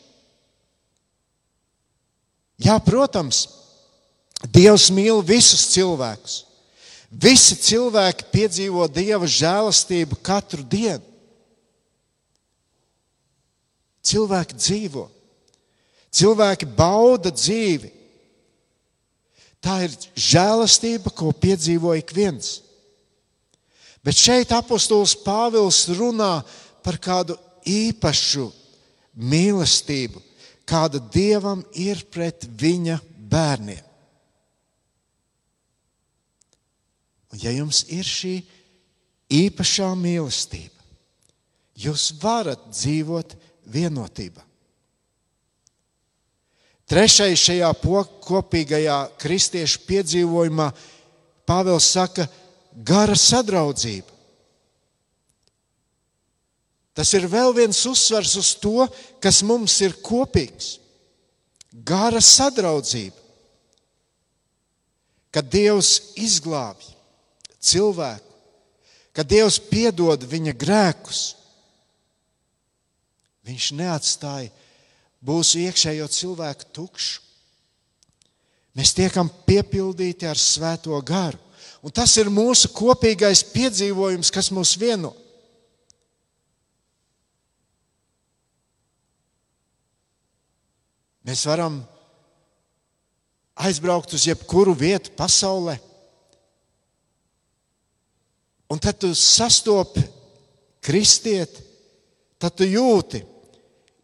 Jā, 2.62 2.78
protams, 2.78 3.42
Dievs 4.52 4.90
mīl 4.92 5.22
visus 5.24 5.68
cilvēkus. 5.72 6.42
Visi 7.14 7.56
cilvēki 7.61 8.26
piedzīvo 8.33 8.87
Dieva 8.90 9.26
žēlastību 9.30 10.18
katru 10.25 10.64
dienu. 10.66 11.02
Cilvēki 14.04 14.56
dzīvo, 14.59 15.06
cilvēki 16.12 16.66
bauda 16.76 17.30
dzīvi. 17.33 17.88
Tā 19.64 19.78
ir 19.87 19.94
žēlastība, 20.12 21.09
ko 21.09 21.30
piedzīvo 21.33 21.94
ik 21.97 22.12
viens. 22.12 22.59
Bet 24.04 24.18
šeit 24.21 24.52
apostols 24.52 25.14
Pāvils 25.25 25.87
runā 25.97 26.42
par 26.85 26.99
kādu 27.00 27.38
īpašu 27.64 28.50
mīlestību, 29.16 30.21
kāda 30.68 31.00
dievam 31.14 31.64
ir 31.73 32.04
pret 32.12 32.44
viņa 32.44 32.99
bērniem. 33.30 33.93
Un 37.34 37.40
ja 37.42 37.50
jums 37.50 37.80
ir 37.90 38.06
šī 38.06 38.37
īpašā 39.35 39.88
mīlestība, 39.98 40.85
jūs 41.82 42.12
varat 42.22 42.68
dzīvot 42.70 43.35
vienotībā. 43.74 44.44
Trešais 46.87 47.42
šajā 47.42 47.72
kopīgajā 48.22 49.00
kristiešu 49.18 49.82
piedzīvojumā 49.88 50.68
Pāvils 51.44 51.90
saka, 51.90 52.28
gara 52.87 53.18
sadraudzība. 53.18 54.14
Tas 56.94 57.11
ir 57.18 57.26
vēl 57.26 57.50
viens 57.56 57.82
uzsvers 57.90 58.38
uz 58.38 58.54
to, 58.62 58.87
kas 59.18 59.42
mums 59.42 59.74
ir 59.82 59.98
kopīgs. 60.06 60.76
Gara 61.82 62.22
sadraudzība. 62.22 63.18
Kad 65.35 65.50
Dievs 65.50 65.96
izglābj 66.14 66.93
cilvēku, 67.64 68.31
kad 69.14 69.29
Dievs 69.31 69.61
piedod 69.70 70.27
viņa 70.29 70.55
grēkus, 70.59 71.24
Viņš 73.44 73.72
neatstāja 73.77 74.48
mūsu 75.24 75.61
iekšējo 75.66 76.09
cilvēku 76.09 76.68
tukšu. 76.72 77.20
Mēs 78.74 78.94
tiekam 78.96 79.29
piepildīti 79.46 80.27
ar 80.27 80.40
Svēto 80.40 80.96
garu. 81.07 81.38
Un 81.85 81.92
tas 81.92 82.14
ir 82.16 82.33
mūsu 82.33 82.70
kopīgais 82.72 83.44
piedzīvojums, 83.53 84.33
kas 84.33 84.48
mūs 84.55 84.72
vieno. 84.81 85.12
Mēs 91.24 91.44
varam 91.48 91.83
aizbraukt 93.55 94.16
uz 94.16 94.24
jebkuru 94.29 94.72
vietu 94.77 95.12
pasaulē, 95.16 95.77
un 98.70 98.81
tad 98.81 98.98
tu 99.00 99.12
sastopi 99.14 100.03
kristieti, 100.85 101.62
tad 102.38 102.57
tu 102.59 102.66
jūti, 102.68 103.22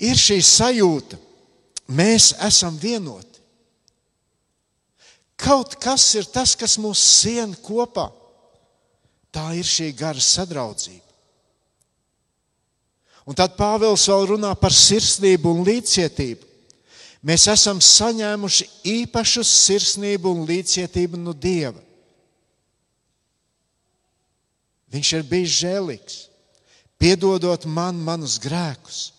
ir 0.01 0.17
šī 0.17 0.39
sajūta, 0.45 1.19
mēs 1.93 2.33
esam 2.47 2.79
vienoti. 2.81 3.41
Kaut 5.41 5.77
kas 5.81 6.05
ir 6.21 6.27
tas, 6.29 6.55
kas 6.57 6.77
mūs 6.81 7.01
sien 7.01 7.55
kopā. 7.65 8.11
Tā 9.33 9.53
ir 9.57 9.65
šī 9.65 9.93
gara 9.97 10.21
sadraudzība. 10.21 11.07
Un 13.29 13.37
tad 13.39 13.55
Pāvils 13.55 14.09
vēl 14.11 14.27
runā 14.33 14.51
par 14.59 14.75
sirsnību 14.75 15.53
un 15.55 15.61
līdzcietību 15.69 16.49
mēs 17.29 17.45
esam 17.53 17.79
saņēmuši 17.85 18.67
īpašu 18.91 19.45
sirsnību 19.47 20.33
un 20.35 20.47
līdzcietību 20.49 21.21
no 21.21 21.35
Dieva. 21.37 21.79
Viņš 24.91 25.13
ir 25.17 25.27
bijis 25.27 25.57
žēlīgs, 25.63 26.17
piedodot 26.99 27.67
man 27.71 27.99
manus 28.03 28.39
grēkus. 28.43 29.11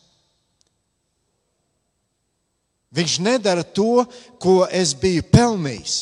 Viņš 2.91 3.19
nedara 3.23 3.63
to, 3.63 4.03
ko 4.41 4.65
es 4.67 4.91
biju 4.99 5.23
pelnījis. 5.31 6.01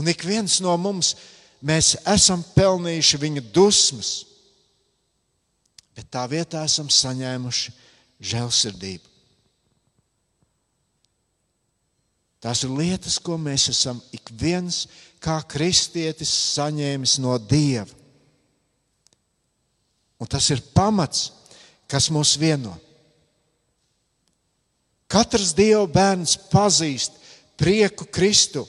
Un 0.00 0.08
ik 0.08 0.24
viens 0.24 0.56
no 0.64 0.72
mums, 0.80 1.12
mēs 1.60 1.92
esam 2.08 2.40
pelnījuši 2.54 3.20
viņa 3.20 3.44
dusmas, 3.52 4.14
bet 5.92 6.08
tā 6.08 6.24
vietā 6.32 6.64
esam 6.64 6.88
saņēmuši 6.88 7.74
žēlsirdību. 8.32 9.10
Tās 12.40 12.62
ir 12.64 12.72
lietas, 12.72 13.18
ko 13.20 13.36
mēs 13.36 13.68
esam 13.68 14.00
ik 14.16 14.32
viens 14.32 14.86
kā 15.20 15.40
kristietis 15.48 16.30
saņēmis 16.56 17.18
no 17.20 17.36
Dieva. 17.38 17.88
Un 20.20 20.28
tas 20.28 20.50
ir 20.52 20.60
pamats, 20.76 21.30
kas 21.88 22.10
mūs 22.12 22.34
vieno. 22.40 22.74
Katrs 25.10 25.54
Dieva 25.56 25.86
bērns 25.90 26.36
pazīst 26.52 27.16
prieku 27.58 28.06
Kristu. 28.12 28.66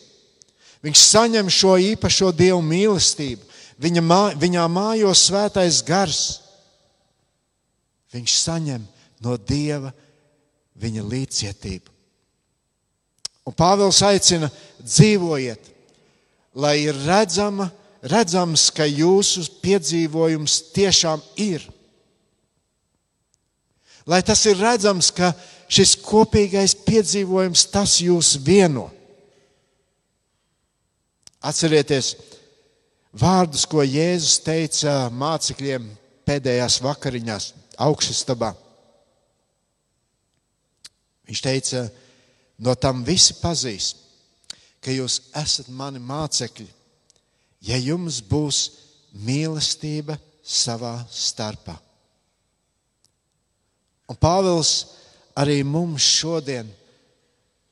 Viņš 0.81 1.01
saņem 1.11 1.51
šo 1.53 1.75
īpašo 1.91 2.31
Dieva 2.33 2.61
mīlestību. 2.65 3.45
Viņa 3.81 4.01
mā, 4.05 4.21
viņā 4.37 4.63
mājo 4.71 5.11
svētais 5.17 5.81
gars. 5.85 6.21
Viņš 8.13 8.37
saņem 8.41 8.85
no 9.21 9.37
Dieva 9.37 9.91
viņa 10.81 11.05
līdzcietību. 11.05 11.91
Un 13.45 13.55
Pāvils 13.57 14.01
aicina 14.05 14.49
dzīvojiet, 14.81 15.70
lai 16.55 16.77
ir 16.83 16.97
redzama, 17.05 17.69
redzams, 18.01 18.69
ka 18.73 18.87
jūsu 18.87 19.45
piedzīvojums 19.61 20.57
tiešām 20.75 21.21
ir. 21.39 21.63
Lai 24.09 24.21
tas 24.25 24.41
ir 24.49 24.57
redzams, 24.57 25.11
ka 25.13 25.31
šis 25.71 25.95
kopīgais 26.01 26.73
piedzīvojums 26.85 27.67
tas 27.71 27.99
jūs 28.01 28.33
vieno. 28.43 28.89
Atcerieties 31.41 32.15
vārdus, 33.17 33.65
ko 33.69 33.85
Jēzus 33.85 34.41
teica 34.45 35.09
mācekļiem 35.13 35.87
pēdējās 36.27 36.81
vakariņās, 36.83 37.47
augšstabā. 37.81 38.51
Viņš 41.29 41.41
teica, 41.41 41.85
no 42.59 42.75
tam 42.75 43.05
visi 43.07 43.37
pazīs, 43.39 43.93
ka 44.82 44.94
jūs 44.94 45.20
esat 45.38 45.70
mani 45.70 46.02
mācekļi, 46.02 46.67
ja 47.70 47.78
jums 47.78 48.20
būs 48.26 48.62
mīlestība 49.13 50.17
savā 50.41 50.98
starpā. 51.12 51.78
Un 54.10 54.17
Pāvils 54.20 54.72
arī 55.39 55.62
mums 55.63 56.04
šodien, 56.04 56.67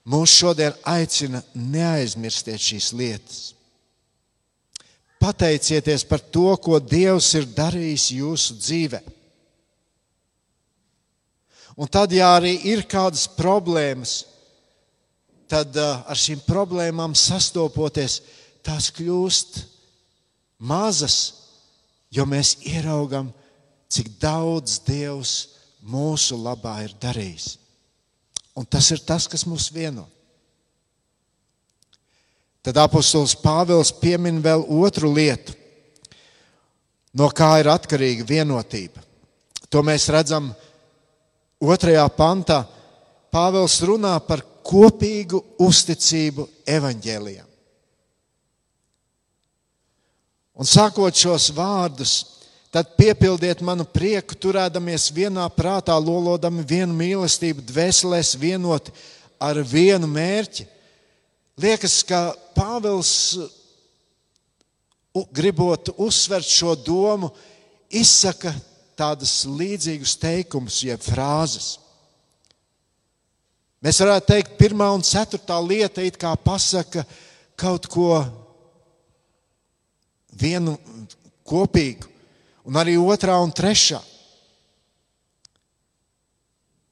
mūs 0.07 0.37
šodien 0.39 0.75
aicina 0.87 1.41
neaizmirstiet 1.53 2.61
šīs 2.63 2.93
lietas. 2.95 3.39
Pateicieties 5.19 6.05
par 6.07 6.21
to, 6.31 6.53
ko 6.63 6.79
Dievs 6.79 7.33
ir 7.35 7.49
darījis 7.51 8.05
jūsu 8.15 8.55
dzīvē. 8.55 9.01
Un 11.79 11.87
tad, 11.91 12.13
ja 12.15 12.31
arī 12.37 12.53
ir 12.71 12.85
kādas 12.87 13.25
problēmas, 13.35 14.21
tad 15.49 15.75
ar 15.79 16.17
šīm 16.17 16.43
problēmām 16.45 17.15
sastopoties, 17.17 18.19
tās 18.65 18.91
kļūst 18.93 19.63
mazas, 20.59 21.17
jo 22.13 22.25
mēs 22.29 22.57
ieraugam, 22.69 23.31
cik 23.89 24.11
daudz 24.21 24.77
Dievs 24.85 25.33
mūsu 25.81 26.37
labā 26.37 26.79
ir 26.85 26.93
darījis. 27.01 27.55
Un 28.59 28.67
tas 28.67 28.89
ir 28.91 29.01
tas, 29.07 29.25
kas 29.29 29.45
mūs 29.47 29.69
vieno. 29.73 30.05
Tad 32.65 32.77
apustulis 32.81 33.37
Pāvils 33.39 33.93
piemin 34.01 34.41
vēl 34.43 34.65
otru 34.67 35.09
lietu, 35.15 35.55
no 37.15 37.29
kā 37.31 37.53
ir 37.61 37.69
atkarīga 37.71 38.27
vienotība. 38.27 39.01
To 39.71 39.81
mēs 39.85 40.09
redzam 40.11 40.51
otrajā 41.61 42.03
pantā. 42.17 42.63
Pāvils 43.31 43.77
runā 43.85 44.15
par 44.27 44.43
kopīgu 44.69 45.41
uzticību 45.65 46.45
evaņģēlijam. 46.69 47.47
Un 50.59 50.67
sakot 50.67 51.15
šos 51.15 51.47
vārdus, 51.55 52.13
tad 52.69 52.91
piepildiet 52.99 53.63
manu 53.65 53.85
prieku, 53.87 54.35
turēdamies 54.35 55.07
vienā 55.15 55.45
prātā, 55.55 55.95
lolodami 55.95 56.65
vienu 56.67 56.93
mīlestību, 56.99 57.63
dvēselēs 57.69 58.35
vienoti 58.37 58.93
ar 59.39 59.61
vienu 59.63 60.09
mērķi. 60.11 60.67
Liekas, 61.59 62.01
ka 62.07 62.33
Pāvils, 62.55 63.13
gribot 65.35 65.93
uzsvert 65.97 66.47
šo 66.47 66.75
domu, 66.75 67.31
izsaka 67.89 68.51
tādus 68.99 69.45
līdzīgus 69.47 70.17
teikumus, 70.19 70.83
jeb 70.83 71.01
frāzes. 71.03 71.77
Mēs 73.79 74.01
varētu 74.03 74.27
teikt, 74.27 74.57
pirmā 74.59 74.89
un 74.91 75.03
ceturtā 75.05 75.55
lieta 75.63 76.03
it 76.03 76.17
kā 76.19 76.33
pasaka 76.35 77.05
kaut 77.59 77.87
ko 77.87 78.19
vienu 80.39 80.75
kopīgu, 81.47 82.07
un 82.67 82.79
arī 82.79 82.97
otrā 82.99 83.37
un 83.39 83.53
trešā. 83.55 84.01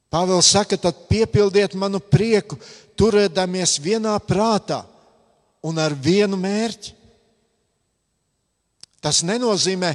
Pāvils 0.07 0.47
saka, 0.47 0.77
tad 0.79 1.03
piepildiet 1.09 1.75
manu 1.75 1.99
prieku, 1.99 2.55
turēdamies 2.95 3.75
vienā 3.83 4.15
prātā 4.23 4.85
un 5.67 5.77
ar 5.83 5.91
vienu 5.91 6.39
mērķi. 6.39 6.93
Tas 9.03 9.19
nenozīmē, 9.27 9.91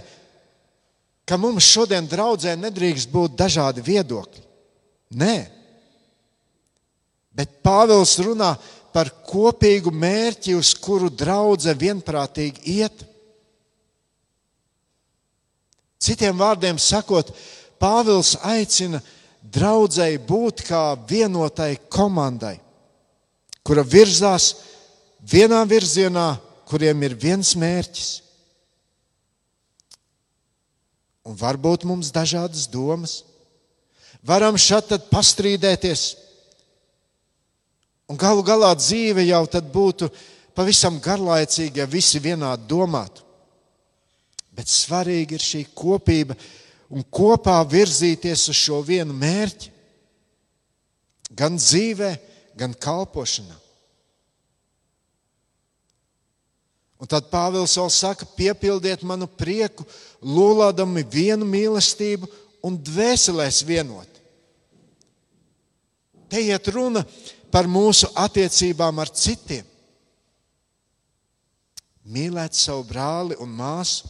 ka 1.26 1.40
mums 1.40 1.64
šodien 1.72 2.06
draudzē 2.06 2.52
nedrīkst 2.60 3.10
būt 3.10 3.34
dažādi 3.40 3.82
viedokļi. 3.84 4.44
Nē, 5.18 5.34
Bet 7.36 7.62
Pāvils 7.64 8.18
runā 8.20 8.52
par 8.92 9.08
kopīgu 9.24 9.92
mērķi, 9.94 10.54
uz 10.58 10.74
kuru 10.76 11.08
draudzene 11.08 11.78
vienprātīgi 11.80 12.76
iet. 12.76 13.06
Citiem 16.02 16.36
vārdiem 16.36 16.80
sakot, 16.82 17.32
Pāvils 17.80 18.36
aicina 18.46 19.00
draudzēji 19.42 20.20
būt 20.26 20.62
kā 20.68 20.82
vienotai 21.08 21.76
komandai, 21.90 22.58
kura 23.64 23.82
virzās 23.82 24.52
vienā 25.18 25.62
virzienā, 25.66 26.36
kuriem 26.68 27.02
ir 27.06 27.16
viens 27.18 27.54
mērķis. 27.58 28.10
Un 31.26 31.38
varbūt 31.38 31.86
mums 31.86 32.10
ir 32.10 32.16
dažādas 32.16 32.66
domas. 32.70 33.22
Varam 34.26 34.58
šeit 34.58 34.90
pastrīdēties, 35.10 36.02
Un 38.12 38.18
galu 38.20 38.42
galā 38.44 38.74
dzīve 38.76 39.24
jau 39.24 39.46
tad 39.48 39.70
būtu 39.72 40.10
pavisam 40.52 40.98
garlaicīga, 41.00 41.80
ja 41.80 41.88
visi 41.88 42.20
vienādi 42.20 42.68
domātu. 42.68 43.24
Bet 44.52 44.68
svarīgi 44.68 45.38
ir 45.38 45.44
šī 45.44 45.62
kopība 45.72 46.36
un 46.92 47.06
kopā 47.08 47.56
virzīties 47.64 48.50
uz 48.52 48.58
šo 48.60 48.82
vienu 48.84 49.16
mērķi. 49.16 49.72
Gan 51.32 51.56
dzīvē, 51.56 52.12
gan 52.60 52.76
kalpošanā. 52.76 53.56
Un 57.00 57.08
tad 57.10 57.32
Pāvils 57.32 57.80
vēl 57.80 57.88
saka, 57.90 58.28
piepildiet 58.36 59.00
manu 59.08 59.26
prieku, 59.26 59.88
lūlādami 60.20 61.00
vienu 61.08 61.48
mīlestību 61.48 62.28
un 62.62 62.76
dvēselēs 62.76 63.64
vienot. 63.66 64.20
Te 66.28 66.44
iet 66.44 66.68
runa 66.76 67.02
par 67.02 67.41
mūsu 67.68 68.08
attiecībām 68.16 68.98
ar 69.02 69.10
citiem. 69.12 69.66
Mīlēt 72.08 72.56
savu 72.56 72.84
brāli 72.88 73.36
un 73.40 73.52
māsu. 73.54 74.08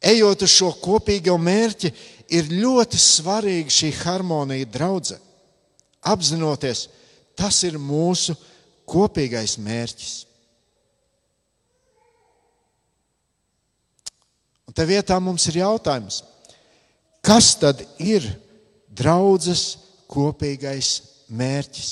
Ejot 0.00 0.42
uz 0.46 0.52
šo 0.54 0.70
kopīgo 0.80 1.34
mērķi, 1.38 1.90
ir 2.30 2.50
ļoti 2.52 2.98
svarīga 3.00 3.72
šī 3.72 3.90
harmonija 4.02 4.68
draudzē. 4.70 5.18
Apzinoties, 6.08 6.86
tas 7.36 7.58
ir 7.66 7.78
mūsu 7.78 8.36
kopīgais 8.88 9.56
mērķis. 9.60 10.14
Un 14.68 14.76
te 14.76 14.86
vietā 14.86 15.18
mums 15.20 15.48
ir 15.50 15.60
jautājums, 15.62 16.22
kas 17.24 17.54
tad 17.58 17.82
ir 17.98 18.24
draudzes 18.88 19.78
kopīgais 20.08 21.17
mērķis. 21.28 21.90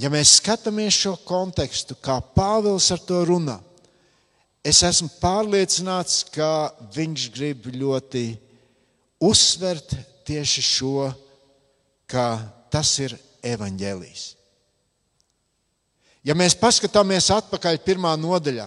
Ja 0.00 0.10
mēs 0.12 0.36
skatāmies 0.38 0.94
šo 0.94 1.16
kontekstu, 1.26 1.96
kā 1.98 2.20
Pāvils 2.34 2.86
ar 2.94 3.00
to 3.02 3.24
runā, 3.26 3.58
es 4.62 4.84
esmu 4.86 5.10
pārliecināts, 5.18 6.22
ka 6.30 6.70
viņš 6.94 7.26
grib 7.34 7.66
ļoti 7.74 8.24
uzsvert 9.26 9.96
tieši 10.28 10.62
šo, 10.62 11.08
ka 12.10 12.38
tas 12.70 12.92
ir 13.02 13.16
evaņģēlijs. 13.42 14.26
Ja 16.22 16.36
mēs 16.36 16.54
paskatāmies 16.60 17.30
atpakaļ 17.32 17.80
pirmā 17.82 18.12
nodaļā, 18.20 18.66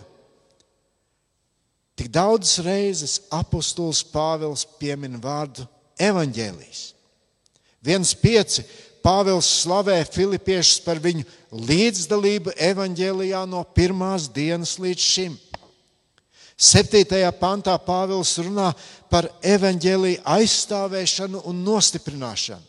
tik 1.95 2.09
daudzas 2.11 2.57
reizes 2.65 3.19
apustulis 3.31 4.01
Pāvils 4.09 4.65
piemin 4.79 5.19
vārdu 5.21 5.67
evaņģēlijs. 6.01 6.81
1,5. 7.83 8.63
Pāvils 9.03 9.47
slavē 9.59 9.97
filipiešus 10.07 10.79
par 10.85 11.01
viņu 11.03 11.25
līdzdalību 11.51 12.53
evaņģēlijā 12.55 13.41
no 13.51 13.65
pirmās 13.75 14.29
dienas 14.31 14.77
līdz 14.79 15.03
šim. 15.03 15.35
7. 16.55 17.03
pantā 17.35 17.75
Pāvils 17.83 18.37
runā 18.39 18.69
par 19.11 19.27
evaņģēlīju 19.43 20.23
aizstāvēšanu 20.23 21.43
un 21.49 21.59
nostiprināšanu. 21.65 22.63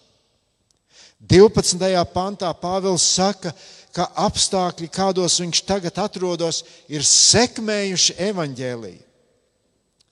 12. 1.24 1.78
pantā 2.12 2.50
Pāvils 2.58 3.06
saka, 3.14 3.54
ka 3.94 4.10
apstākļi, 4.26 4.90
kādos 4.90 5.38
viņš 5.40 5.62
tagad 5.64 5.98
atrodas, 6.02 6.64
ir 6.90 7.06
sekmējuši 7.06 8.18
evaņģēlīju. 8.32 9.02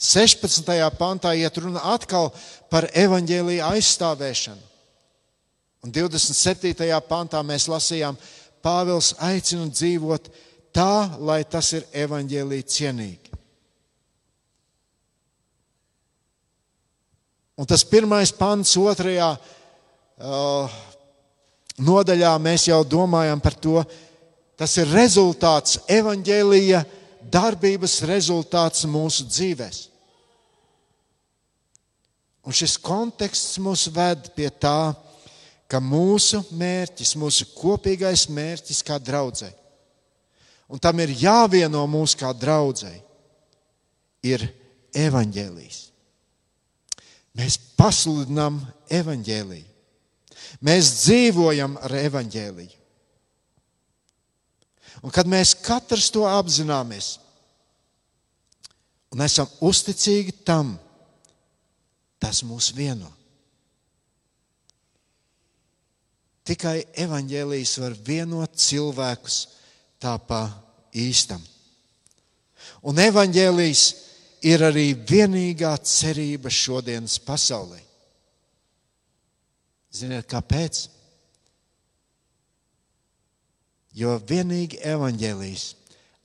16. 0.03 0.71
pantā 0.99 1.35
iet 1.39 1.59
runa 1.59 1.83
atkal 1.93 2.31
par 2.71 2.89
evaņģēlīju 2.95 3.67
aizstāvēšanu. 3.67 4.72
Un 5.83 5.91
27. 5.91 6.87
pantā 7.09 7.41
mēs 7.43 7.67
lasījām, 7.71 8.19
Pāvils 8.63 9.17
aicina 9.19 9.67
dzīvot 9.67 10.29
tā, 10.71 11.19
lai 11.19 11.41
tas 11.43 11.73
ir 11.75 11.83
evaņģēlīja 12.05 12.69
cienīgi. 12.71 13.33
Un 17.59 17.67
tas 17.67 17.83
pirmais 17.83 18.31
pants, 18.31 18.77
otrajā 18.79 19.33
uh, 19.35 20.79
nodaļā 21.83 22.33
mēs 22.39 22.71
jau 22.71 22.81
domājam 22.87 23.43
par 23.43 23.59
to, 23.59 23.83
tas 24.55 24.79
ir 24.79 24.95
rezultāts, 24.95 25.81
evaņģēlīja 25.91 26.87
darbības 27.35 28.01
rezultāts 28.07 28.87
mūsu 28.87 29.27
dzīvēm. 29.27 29.81
Un 32.47 32.55
šis 32.55 32.79
konteksts 32.79 33.59
mūs 33.63 33.89
ved 33.95 34.31
pie 34.39 34.49
tā, 34.51 34.93
ka 34.95 35.12
mūsu 35.81 36.43
mērķis, 36.59 37.15
mūsu 37.17 37.47
kopīgais 37.55 38.27
mērķis 38.29 38.83
kā 38.85 38.99
draudzē, 39.01 39.53
un 40.69 40.83
tam 40.83 41.01
ir 41.05 41.15
jāvieno 41.23 41.85
mūs 41.89 42.17
kā 42.19 42.33
draudzē, 42.37 42.93
ir 44.27 44.45
evaņģēlijs. 44.93 45.81
Mēs 47.39 47.57
pasludinām 47.79 48.61
evaņģēliju. 48.93 49.69
Mēs 50.63 50.91
dzīvojam 51.01 51.79
ar 51.81 51.95
evaņģēliju. 52.03 52.79
Un 55.03 55.11
kad 55.11 55.27
mēs 55.27 55.55
katrs 55.59 56.11
to 56.15 56.27
apzināmies 56.29 57.17
un 59.13 59.25
esam 59.25 59.49
uzticīgi 59.65 60.35
tam, 60.47 60.77
tas 62.23 62.43
mūs 62.47 62.71
vieno. 62.77 63.09
Tikai 66.43 66.83
evaņģēlijas 66.99 67.77
var 67.83 67.95
vienot 68.07 68.57
cilvēkus 68.59 69.37
tā 70.03 70.17
pa 70.27 70.47
īstam. 70.99 71.43
Un 72.83 72.99
evaņģēlijas 72.99 73.83
ir 74.51 74.65
arī 74.67 74.89
vienīgā 75.07 75.77
cerība 75.87 76.51
šodienas 76.51 77.21
pasaulē. 77.23 77.79
Ziniet, 79.93 80.27
kāpēc? 80.27 80.87
Jo 83.95 84.17
vienīgi 84.27 84.81
evaņģēlijas 84.89 85.67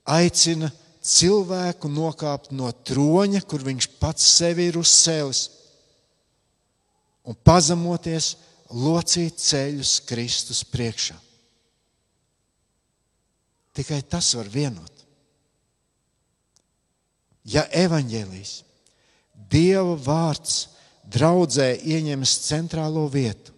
aicina 0.08 0.72
cilvēku 1.04 1.92
nokāpt 1.92 2.54
no 2.56 2.72
troņa, 2.72 3.44
kur 3.44 3.64
viņš 3.68 3.90
pats 4.00 4.26
sevi 4.40 4.70
ir 4.72 4.80
uzcēlis, 4.80 5.44
un 7.28 7.36
pazemoties, 7.44 8.34
locīt 8.74 9.40
ceļus 9.40 10.00
Kristus 10.08 10.64
priekšā. 10.68 11.16
Tikai 13.78 14.02
tas 14.10 14.34
var 14.36 14.50
vienot. 14.50 14.94
Ja 17.48 17.64
evaņģēlijas, 17.72 18.64
Dieva 19.48 19.94
vārds 19.96 20.56
draudzē 21.08 21.70
ieņems 21.88 22.34
centrālo 22.50 23.06
vietu, 23.08 23.54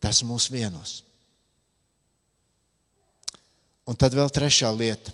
tas 0.00 0.22
mūs 0.24 0.46
vienos. 0.48 1.02
Un 3.84 3.98
tad 3.98 4.16
vēl 4.16 4.30
trešā 4.32 4.70
lieta, 4.72 5.12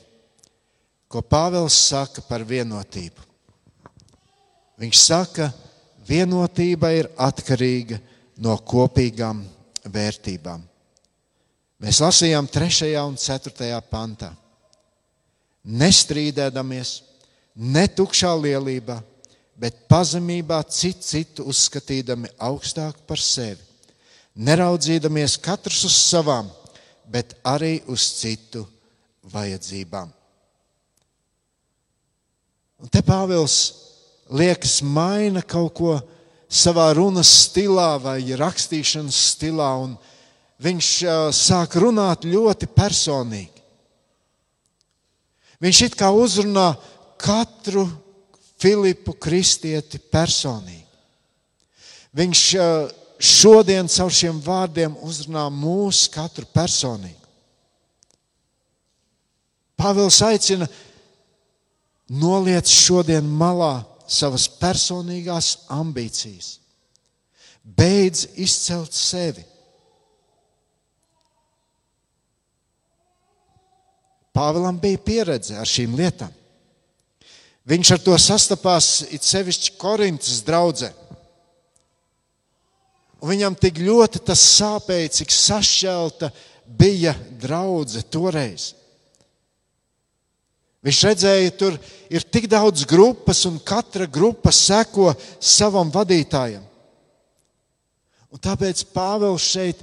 ko 1.11 1.25
Pāvils 1.25 1.75
saka 1.89 2.23
par 2.29 2.45
vienotību. 2.47 3.27
Viņš 4.79 5.01
saka, 5.01 5.51
vienotība 6.07 6.93
ir 6.95 7.11
atkarīga 7.19 7.99
no 7.99 8.12
kopīgām 8.51 9.45
vērtībām. 9.93 10.63
Mēs 11.83 12.01
lasījām 12.03 12.49
3. 12.51 12.91
un 13.03 13.19
4. 13.19 13.69
pantā. 13.91 14.33
Nestrīdēdamies, 15.63 17.03
ne 17.55 17.85
tukšā 17.87 18.33
lielībā, 18.39 18.97
bet 19.59 19.85
pazemībā 19.91 20.63
citu 20.67 21.07
citu 21.07 21.47
uzskatīdami 21.51 22.33
augstāk 22.43 23.05
par 23.07 23.21
sevi, 23.23 23.61
neraudzīdamies 24.35 25.37
katrs 25.43 25.85
uz 25.87 25.95
savām 25.95 26.51
bet 27.13 27.37
arī 27.45 27.81
uz 27.93 28.05
citu 28.17 28.65
vajadzībām. 29.33 30.09
Un 32.83 32.91
te 32.91 33.03
Pāvils 33.07 33.57
liekas 34.33 34.81
maina 34.83 35.43
kaut 35.45 35.75
ko 35.77 35.93
savā 36.53 36.91
runas 36.97 37.31
stilā 37.47 37.97
vai 38.03 38.19
rakstīšanas 38.37 39.19
stilā, 39.33 39.71
un 39.87 39.97
viņš 40.63 40.89
sāk 41.33 41.79
runāt 41.81 42.27
ļoti 42.29 42.69
personīgi. 42.77 43.63
Viņš 45.63 45.83
it 45.87 45.97
kā 45.99 46.11
uzrunā 46.13 46.73
katru 47.23 47.87
Filipu 48.63 49.15
kristieti 49.19 49.99
personīgi. 49.99 50.85
Viņš 52.15 52.43
šodien 53.23 53.89
caur 53.91 54.13
šiem 54.13 54.39
vārdiem 54.43 54.95
uzrunā 55.07 55.49
mūsu 55.55 56.11
katru 56.15 56.47
personīgi. 56.53 57.19
Pāvils 59.79 60.21
aicina 60.23 60.69
noliec 62.13 62.71
šodien 62.71 63.27
malā 63.27 63.81
savas 64.13 64.49
personīgās 64.61 65.55
ambīcijas. 65.73 66.59
Beidz 67.63 68.27
izcelt 68.43 68.95
sevi. 68.97 69.45
Pāvēlam 74.33 74.79
bija 74.81 75.01
pieredze 75.05 75.59
ar 75.61 75.69
šīm 75.69 75.95
lietām. 75.99 76.33
Viņš 77.69 77.93
ar 77.95 78.01
to 78.03 78.17
sastapās 78.19 79.05
it 79.15 79.23
sevišķi 79.23 79.77
Korintas 79.79 80.41
draudzē. 80.47 80.91
Un 83.23 83.31
viņam 83.31 83.55
tik 83.55 83.79
ļoti 83.79 84.19
tas 84.27 84.41
sāpēja, 84.57 85.13
cik 85.21 85.31
sašķelta 85.31 86.33
bija 86.67 87.13
draudzene 87.39 88.09
toreiz. 88.11 88.73
Viņš 90.83 91.01
redzēja, 91.07 91.51
tur 91.55 91.77
ir 92.11 92.25
tik 92.27 92.49
daudz 92.51 92.83
grupas, 92.91 93.45
un 93.47 93.61
katra 93.63 94.09
grupa 94.11 94.51
seko 94.51 95.13
savam 95.39 95.93
vadītājam. 95.95 96.65
Un 98.33 98.41
tāpēc 98.43 98.83
Pāvils 98.91 99.47
šeit 99.47 99.83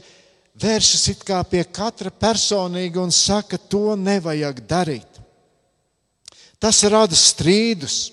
vēršas 0.60 1.08
pie 1.48 1.64
katra 1.64 2.12
personīgi 2.12 3.00
un 3.00 3.14
saka, 3.16 3.58
to 3.58 3.96
nevajag 3.96 4.60
darīt. 4.68 5.22
Tas 6.60 6.84
rada 6.84 7.16
strīdus. 7.16 8.10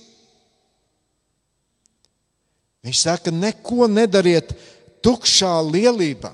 Viņš 2.87 2.99
saka, 3.03 3.33
neko 3.35 3.89
nedariet 3.91 4.53
tukšā 5.03 5.57
lielībā. 5.67 6.31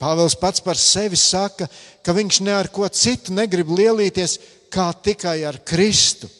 Pāvils 0.00 0.36
pats 0.40 0.62
par 0.64 0.78
sevi 0.80 1.18
saka, 1.20 1.68
ka 2.00 2.14
viņš 2.16 2.40
ne 2.46 2.54
ar 2.56 2.70
ko 2.72 2.88
citu 2.88 3.34
negrib 3.36 3.68
lielīties, 3.68 4.38
kā 4.72 4.88
tikai 4.96 5.42
ar 5.44 5.60
Kristu. 5.66 6.30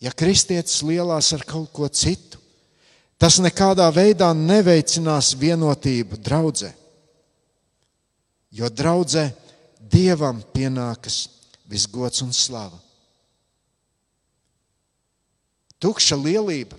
Ja 0.00 0.12
kristietis 0.12 0.82
lielās 0.84 1.32
ar 1.36 1.44
kaut 1.48 1.70
ko 1.72 1.88
citu, 1.88 2.40
tas 3.20 3.38
nekādā 3.40 3.86
veidā 3.92 4.30
neveicinās 4.36 5.32
vienotību 5.40 6.20
draudzē. 6.20 6.72
Jo 8.54 8.68
draudzē 8.70 9.28
Dievam 9.94 10.40
pienākas 10.54 11.26
visgods 11.68 12.22
un 12.24 12.32
slava 12.32 12.80
tukša 15.84 16.16
lielība, 16.16 16.78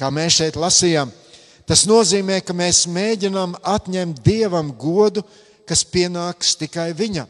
kā 0.00 0.10
mēs 0.12 0.40
šeit 0.40 0.58
lasījām. 0.60 1.12
Tas 1.66 1.82
nozīmē, 1.88 2.40
ka 2.46 2.54
mēs 2.54 2.84
mēģinām 2.90 3.56
atņemt 3.66 4.20
dievam 4.24 4.70
godu, 4.78 5.24
kas 5.66 5.82
pienāks 5.82 6.54
tikai 6.60 6.92
viņam. 6.94 7.26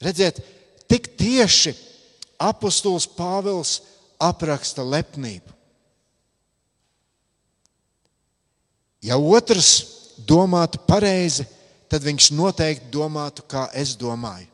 Redziet, 0.00 0.40
tik 0.88 1.12
tieši 1.20 1.74
apustulis 2.40 3.06
Pāvils 3.06 3.78
apraksta 4.20 4.82
lepnību. 4.82 5.52
Ja 9.04 9.16
otrs 9.16 9.70
domātu 10.28 10.80
pareizi, 10.84 11.46
tad 11.88 12.04
viņš 12.04 12.30
noteikti 12.36 12.90
domātu, 12.92 13.44
kā 13.48 13.68
es 13.76 13.94
domāju. 13.96 14.48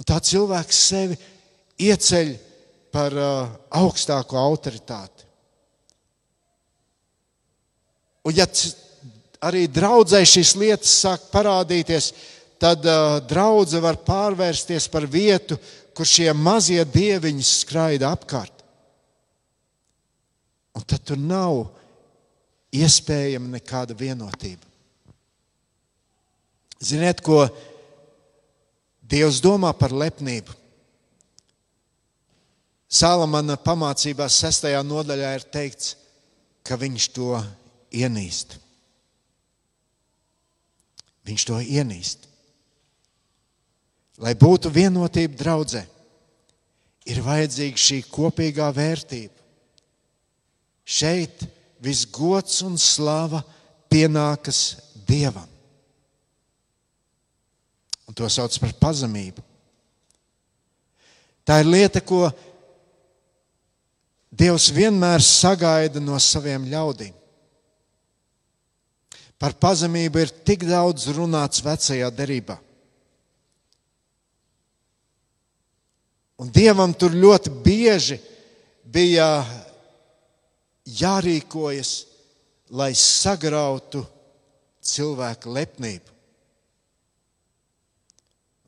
Un 0.00 0.08
tā 0.08 0.16
cilvēks 0.24 0.78
sevi 0.88 1.18
ieceļ 1.88 2.32
par 2.92 3.16
uh, 3.16 3.50
augstāko 3.80 4.38
autoritāti. 4.38 5.28
Un 8.22 8.36
ja 8.36 8.46
arī 9.42 9.66
draudzē 9.66 10.22
šīs 10.28 10.54
lietas 10.60 10.92
sāk 11.02 11.26
parādīties, 11.32 12.12
tad 12.62 12.84
uh, 12.86 13.18
draudzene 13.26 13.82
var 13.82 13.98
pārvērsties 14.06 14.86
par 14.92 15.08
vietu, 15.10 15.58
kur 15.92 16.08
šie 16.08 16.30
mazie 16.36 16.84
dieviņi 16.88 17.44
skraida 17.44 18.12
apkārt. 18.14 18.62
Un 20.72 20.84
tad 20.88 21.02
tur 21.04 21.18
nav 21.20 21.66
iespējama 22.72 23.58
nekāda 23.58 23.96
vienotība. 23.98 24.64
Ziniet, 26.82 27.20
ko 27.22 27.44
Dievs 29.12 29.42
domā 29.44 29.74
par 29.76 29.92
lepnību. 29.92 30.54
Salamana 32.92 33.56
pamācībā, 33.56 34.26
sestajā 34.28 34.82
nodaļā, 34.84 35.30
ir 35.38 35.46
teikts, 35.48 35.94
ka 36.66 36.76
viņš 36.76 37.06
to 37.16 37.38
ienīst. 37.96 38.58
Viņš 41.24 41.46
to 41.48 41.60
ienīst. 41.62 42.28
Lai 44.20 44.34
būtu 44.38 44.70
vienotība 44.70 45.38
draudzē, 45.40 45.86
ir 47.08 47.22
vajadzīga 47.24 47.80
šī 47.80 48.02
kopīgā 48.12 48.68
vērtība. 48.76 49.40
Šeit 50.84 51.46
viss 51.82 52.06
gods 52.12 52.60
un 52.66 52.76
slava 52.78 53.40
pienākas 53.90 54.62
Dievam. 55.08 55.48
Un 58.06 58.16
to 58.18 58.28
sauc 58.30 58.54
par 58.60 58.74
pazemību. 58.82 59.42
Tā 61.42 61.58
ir 61.62 61.70
lieta, 61.70 62.02
ko 62.04 62.28
Dievs 64.32 64.70
vienmēr 64.72 65.20
sagaida 65.20 66.00
no 66.00 66.16
saviem 66.16 66.64
ļaudīm. 66.72 67.12
Par 69.36 69.52
pazemību 69.60 70.22
ir 70.22 70.30
tik 70.46 70.64
daudz 70.64 71.08
runāts 71.12 71.60
vecajā 71.64 72.08
derībā. 72.14 72.56
Un 76.40 76.48
Dievam 76.50 76.94
tur 76.94 77.12
ļoti 77.14 77.52
bieži 77.62 78.16
bija 78.82 79.44
jārīkojas, 80.88 81.92
lai 82.72 82.94
sagrautu 82.96 84.00
cilvēku 84.82 85.52
lepnību. 85.52 86.08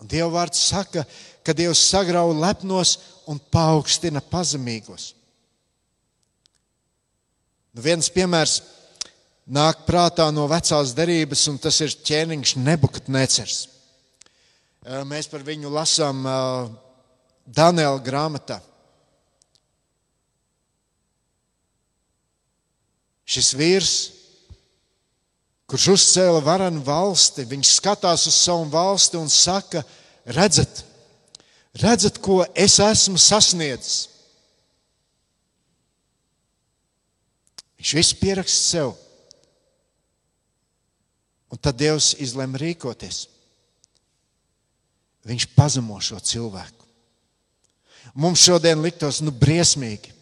Un 0.03 0.11
Dieva 0.11 0.29
vārds 0.37 0.61
saka, 0.69 1.07
ka 1.41 1.57
Dievs 1.57 1.81
sagrauj 1.89 2.35
lepnos 2.37 2.99
un 3.31 3.41
paaugstina 3.41 4.21
pazemīgos. 4.21 5.15
Nu, 7.75 7.83
viens 7.83 8.07
piemērs 8.07 8.61
nāk 9.51 9.81
prātā 9.89 10.29
no 10.31 10.47
vecās 10.47 10.93
derības, 10.95 11.41
un 11.51 11.59
tas 11.59 11.81
ir 11.83 11.97
ķēniņš 12.07 12.53
Nebukadnecers. 12.63 13.57
Mēs 15.11 15.27
par 15.33 15.43
viņu 15.43 15.73
lasām 15.75 16.23
Daniela 17.45 17.99
grāmatā. 18.05 18.61
Šis 23.27 23.51
vīrs, 23.59 23.93
kurš 25.67 25.91
uzcēla 25.97 26.45
varanu 26.45 26.85
valsti, 26.87 27.43
viņš 27.49 27.77
skatās 27.81 28.29
uz 28.31 28.39
savu 28.39 28.69
valsti 28.71 29.19
un 29.19 29.33
saka, 29.33 29.83
redzat, 30.31 30.85
redzat, 31.83 32.23
ko 32.23 32.45
es 32.55 32.79
esmu 32.79 33.19
sasniedzis. 33.19 34.14
Viņš 37.85 37.93
visu 37.99 38.17
pieraksta 38.17 38.61
sev. 38.65 38.95
Un 41.53 41.61
tad 41.61 41.77
Dievs 41.77 42.15
izlemj 42.17 42.57
rīkoties. 42.63 43.19
Viņš 45.29 45.45
pazemo 45.53 45.99
šo 46.01 46.17
cilvēku. 46.17 46.87
Mums 48.17 48.41
šodien 48.41 48.81
liktos, 48.81 49.19
nu, 49.21 49.29
briesmīgi. 49.29 50.15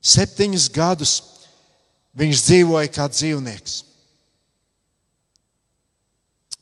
Septiņus 0.00 0.70
gadus 0.72 1.12
viņš 2.16 2.44
dzīvoja 2.46 2.92
kā 2.96 3.04
dzīvnieks. 3.12 3.74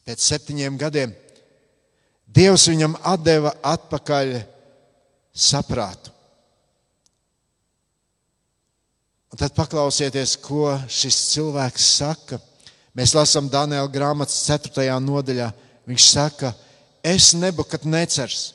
Pēc 0.03 0.25
septiņiem 0.33 0.81
gadiem 0.83 1.15
Dievs 2.27 2.67
viņam 2.67 2.99
deva 3.23 3.55
atpakaļ 3.71 4.35
saprātu. 5.31 6.11
Un 9.33 9.41
tad 9.41 9.55
paklausieties, 9.57 10.35
ko 10.45 10.75
šis 10.93 11.17
cilvēks 11.33 11.85
saka. 11.97 12.37
Mēs 12.93 13.15
lasām 13.17 13.47
Daniela 13.49 13.89
grāmatas 13.89 14.43
4. 14.45 14.85
nodaļā. 15.01 15.47
Viņš 15.89 16.09
saka, 16.11 16.51
es 17.01 17.31
nebūtu 17.33 17.89
necers. 17.89 18.51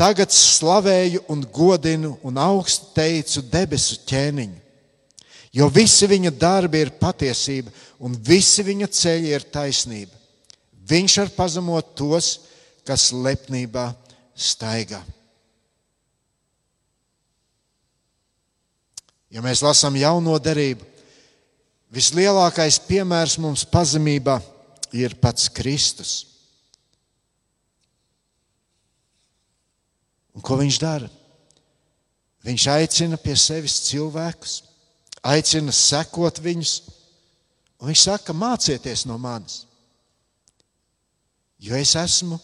Tagad 0.00 0.32
slavēju 0.32 1.20
un 1.28 1.44
godinu 1.52 2.14
un 2.24 2.40
augstu 2.40 2.94
teicu 2.96 3.44
debesu 3.52 4.00
ķēniņu. 4.08 4.56
Jo 5.52 5.68
visi 5.68 6.08
viņa 6.08 6.32
darbi 6.32 6.80
ir 6.80 6.94
patiesība 6.96 7.72
un 8.00 8.14
visi 8.16 8.64
viņa 8.64 8.88
ceļi 8.96 9.34
ir 9.34 9.44
taisnība. 9.52 10.16
Viņš 10.88 11.16
var 11.20 11.32
pazemot 11.36 11.92
tos, 11.98 12.38
kas 12.88 13.10
lepnībā 13.12 13.90
staigā. 14.32 15.02
Ja 19.30 19.42
mēs 19.44 19.62
lasām 19.62 19.94
jauno 19.98 20.34
derību, 20.42 20.86
vislielākais 21.94 22.80
piemērs 22.88 23.36
mums 23.38 23.62
pazemībā 23.68 24.40
ir 24.96 25.14
pats 25.22 25.46
Kristus. 25.54 26.14
Un 30.34 30.42
ko 30.42 30.58
viņš 30.58 30.78
dara? 30.82 31.08
Viņš 32.46 32.66
aicina 32.72 33.18
pie 33.20 33.34
sevis 33.36 33.76
cilvēkus, 33.86 34.60
aicina 35.20 35.74
sekot 35.76 36.40
viņus, 36.40 36.76
un 37.80 37.90
viņš 37.90 38.04
saka, 38.06 38.34
mācieties 38.34 39.04
no 39.06 39.18
manis. 39.20 39.64
Jo 41.60 41.76
es 41.76 41.92
esmu 41.98 42.38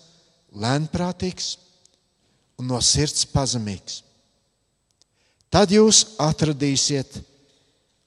lēnprātīgs 0.52 1.54
un 2.60 2.68
no 2.68 2.80
sirds 2.84 3.24
pazemīgs. 3.32 4.02
Tad 5.56 5.70
jūs 5.72 6.02
atradīsiet 6.20 7.14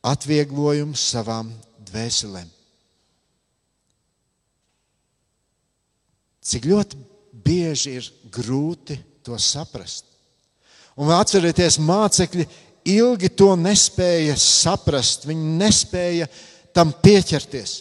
atvieglojumu 0.05 0.93
savām 0.93 1.47
dvēselēm. 1.87 2.45
Cik 6.45 6.67
ļoti 6.69 6.99
bieži 7.33 7.95
ir 7.97 8.11
grūti 8.29 8.99
to 9.25 9.33
saprast. 9.41 10.05
Un 10.93 11.09
atcerieties, 11.15 11.79
mācekļi 11.81 12.45
ilgi 12.93 13.33
to 13.33 13.55
nespēja 13.57 14.37
saprast, 14.37 15.25
viņi 15.25 15.57
nespēja 15.57 16.29
tam 16.69 16.93
pieķerties. 17.01 17.79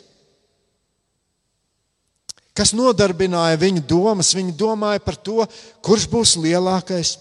Kas 2.57 2.73
nodarbināja 2.73 3.61
viņu 3.61 3.85
domas? 3.85 4.33
Viņi 4.33 4.57
domāja 4.57 5.05
par 5.05 5.21
to, 5.21 5.45
kurš 5.85 6.09
būs 6.09 6.39
lielākais, 6.41 7.19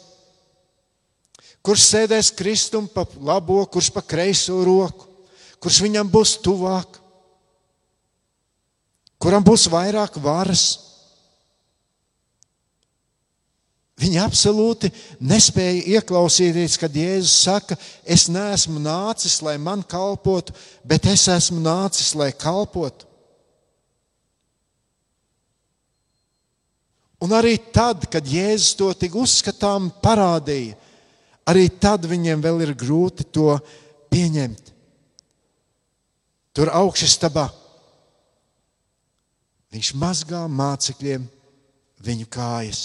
kurš 1.68 1.84
sēdēs 1.84 2.32
kristumu 2.32 2.88
pa 2.88 3.04
labo, 3.20 3.60
kurš 3.68 3.92
pa 3.92 4.00
kreiso 4.00 4.62
roku, 4.64 5.04
kurš 5.60 5.82
viņam 5.84 6.08
būs 6.08 6.38
tuvāk, 6.40 7.00
kuram 9.20 9.44
būs 9.44 9.68
vairāk 9.74 10.16
varas. 10.24 10.68
Viņi 13.98 14.20
absolūti 14.22 14.92
nespēja 15.26 15.98
ieklausīties, 15.98 16.78
kad 16.78 16.94
Jēzus 16.94 17.34
saka, 17.48 17.76
es 18.06 18.28
neesmu 18.30 18.78
nācis, 18.80 19.40
lai 19.42 19.58
man 19.58 19.82
kalpotu, 19.82 20.54
bet 20.86 21.10
es 21.10 21.26
esmu 21.34 21.60
nācis, 21.66 22.14
lai 22.16 22.30
kalpotu. 22.32 23.10
Un 27.26 27.34
arī 27.34 27.58
tad, 27.74 28.06
kad 28.14 28.22
Jēzus 28.30 28.78
to 28.78 28.92
tik 28.94 29.18
uzskatām 29.18 29.90
parādīja, 30.06 30.78
arī 31.48 31.68
tad 31.80 32.06
viņiem 32.10 32.44
vēl 32.44 32.66
ir 32.66 32.74
grūti 32.78 33.26
to 33.32 33.56
pieņemt. 34.12 34.74
Tur 36.58 36.72
augšstabā 36.74 37.46
viņš 39.74 39.92
mazgā 40.00 40.44
mācekļiem 40.50 41.28
viņu 42.04 42.30
kājas. 42.34 42.82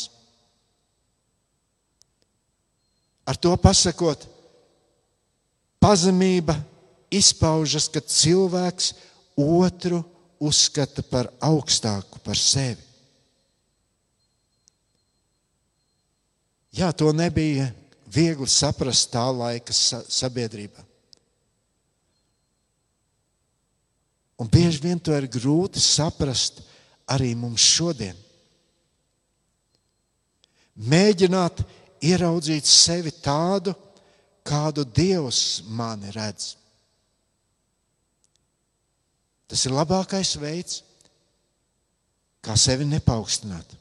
Ar 3.25 3.39
to 3.39 3.55
pasakot, 3.57 4.27
pazemība 5.81 6.57
izpaužas, 7.13 7.87
kad 7.93 8.09
cilvēks 8.11 8.93
otru 9.39 10.03
uzskata 10.43 11.05
par 11.07 11.31
augstāku 11.41 12.21
par 12.25 12.39
sevi. 12.39 12.83
Jā, 16.73 16.89
to 16.97 17.13
nebija 17.13 17.69
viegli 18.13 18.49
saprast 18.49 19.11
tā 19.13 19.25
laika 19.33 19.75
sabiedrībā. 19.75 20.85
Un 24.43 24.51
bieži 24.51 24.83
vien 24.83 24.99
to 24.99 25.15
ir 25.15 25.29
grūti 25.31 25.81
saprast 25.81 26.63
arī 27.13 27.33
mums 27.39 27.63
šodien. 27.63 28.17
Mēģināt 30.83 31.63
ieraudzīt 32.03 32.67
sevi 32.67 33.13
tādu, 33.23 33.75
kādu 34.43 34.85
Dievs 34.89 35.63
mani 35.69 36.11
redz. 36.15 36.57
Tas 39.47 39.63
ir 39.69 39.77
labākais 39.77 40.33
veids, 40.41 40.81
kā 42.43 42.57
sevi 42.59 42.89
nepaukstināt. 42.89 43.77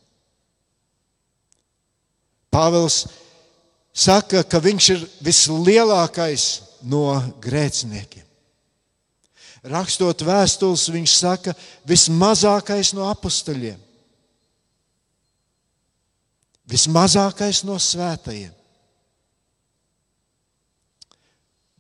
Pāvils 2.52 3.06
saka, 3.94 4.44
ka 4.44 4.60
viņš 4.64 4.90
ir 4.96 5.06
vislielākais 5.24 6.48
no 6.88 7.06
grēciniekiem. 7.44 8.26
Rakstot 9.62 10.24
vēstules, 10.26 10.88
viņš 10.90 11.14
saka, 11.14 11.54
vismazākais 11.86 12.96
no 12.98 13.06
apstuļiem, 13.12 13.78
vismazākais 16.72 17.62
no 17.68 17.78
svētajiem. 17.78 18.56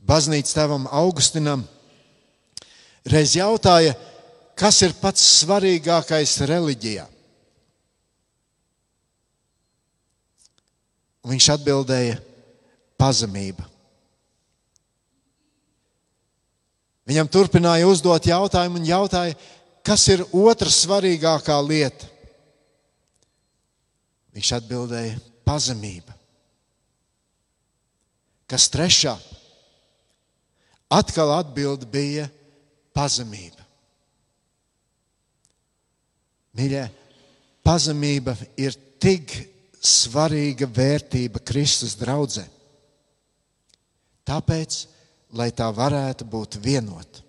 Baznīcas 0.01 0.53
tēvam 0.53 0.86
Augustinam 0.91 1.64
reiz 3.07 3.34
jautāja, 3.38 3.95
kas 4.57 4.82
ir 4.86 4.93
pats 5.01 5.24
svarīgākais 5.39 6.36
reliģijā. 6.49 7.07
Un 11.22 11.36
viņš 11.36 11.47
atbildēja, 11.53 12.17
pazemība. 12.97 13.67
Viņam 17.09 17.30
turpināja 17.34 17.89
uzdot 17.89 18.26
jautājumu 18.30 18.80
un 18.80 18.88
jautāja, 18.88 19.36
kas 19.86 20.05
ir 20.13 20.24
otra 20.32 20.69
svarīgākā 20.72 21.57
lieta. 21.65 22.07
Viņš 24.32 24.51
atbildēja, 24.61 25.17
pazemība. 25.45 26.15
Kas 28.47 28.69
trešā? 28.72 29.17
Atkal 30.91 31.34
atbild 31.38 31.84
bija 31.91 32.28
pazemība. 32.95 33.59
Mīļie, 36.55 36.84
pazemība 37.63 38.36
ir 38.59 38.76
tik 38.99 39.51
svarīga 39.82 40.69
vērtība 40.69 41.41
Kristus 41.43 41.95
draudzē. 41.97 42.45
Tāpēc, 44.27 44.77
lai 45.34 45.49
tā 45.55 45.67
varētu 45.73 46.27
būt 46.29 46.59
vienota. 46.61 47.23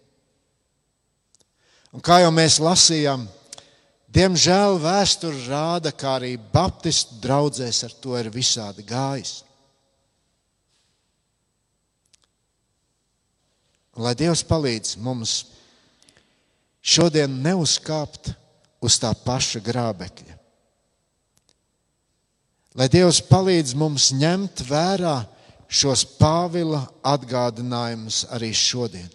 Un 1.92 2.04
kā 2.04 2.22
jau 2.22 2.32
mēs 2.32 2.58
lasījām, 2.60 3.24
diemžēl 4.12 4.78
vēsture 4.80 5.46
rāda, 5.48 5.92
ka 5.92 6.16
arī 6.18 6.34
Baptistu 6.36 7.18
draugzēs 7.24 7.82
ar 7.88 7.96
to 8.00 8.16
ir 8.20 8.30
visādi 8.32 8.84
gājis. 8.88 9.40
Lai 14.00 14.14
Dievs 14.16 14.40
palīdz 14.48 14.96
mums 15.04 15.34
šodien 16.80 17.34
neuzkāpt 17.44 18.32
uz 18.80 18.96
tā 19.00 19.12
paša 19.12 19.60
grābekļa. 19.60 20.41
Lai 22.78 22.88
Dievs 22.88 23.20
palīdz 23.28 23.74
mums 23.76 24.08
ņemt 24.16 24.62
vērā 24.64 25.18
šos 25.72 26.06
Pāvila 26.16 26.80
atgādinājumus 27.04 28.22
arī 28.32 28.52
šodien. 28.56 29.08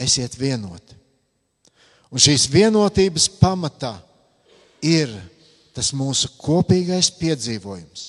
Esiet 0.00 0.38
vienoti. 0.40 0.96
Un 2.10 2.22
šīs 2.22 2.48
vienotības 2.50 3.28
pamatā 3.40 3.92
ir 4.80 5.12
tas 5.76 5.92
mūsu 5.92 6.32
kopīgais 6.40 7.12
piedzīvojums. 7.20 8.06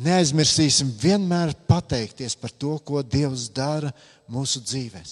Neaizmirsīsim 0.00 0.94
vienmēr 0.96 1.52
pateikties 1.68 2.34
par 2.40 2.54
to, 2.56 2.78
ko 2.80 3.04
Dievs 3.04 3.50
dara 3.52 3.92
mūsu 4.32 4.62
dzīvēm, 4.64 5.10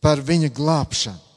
par 0.00 0.24
viņa 0.24 0.48
glābšanu 0.56 1.29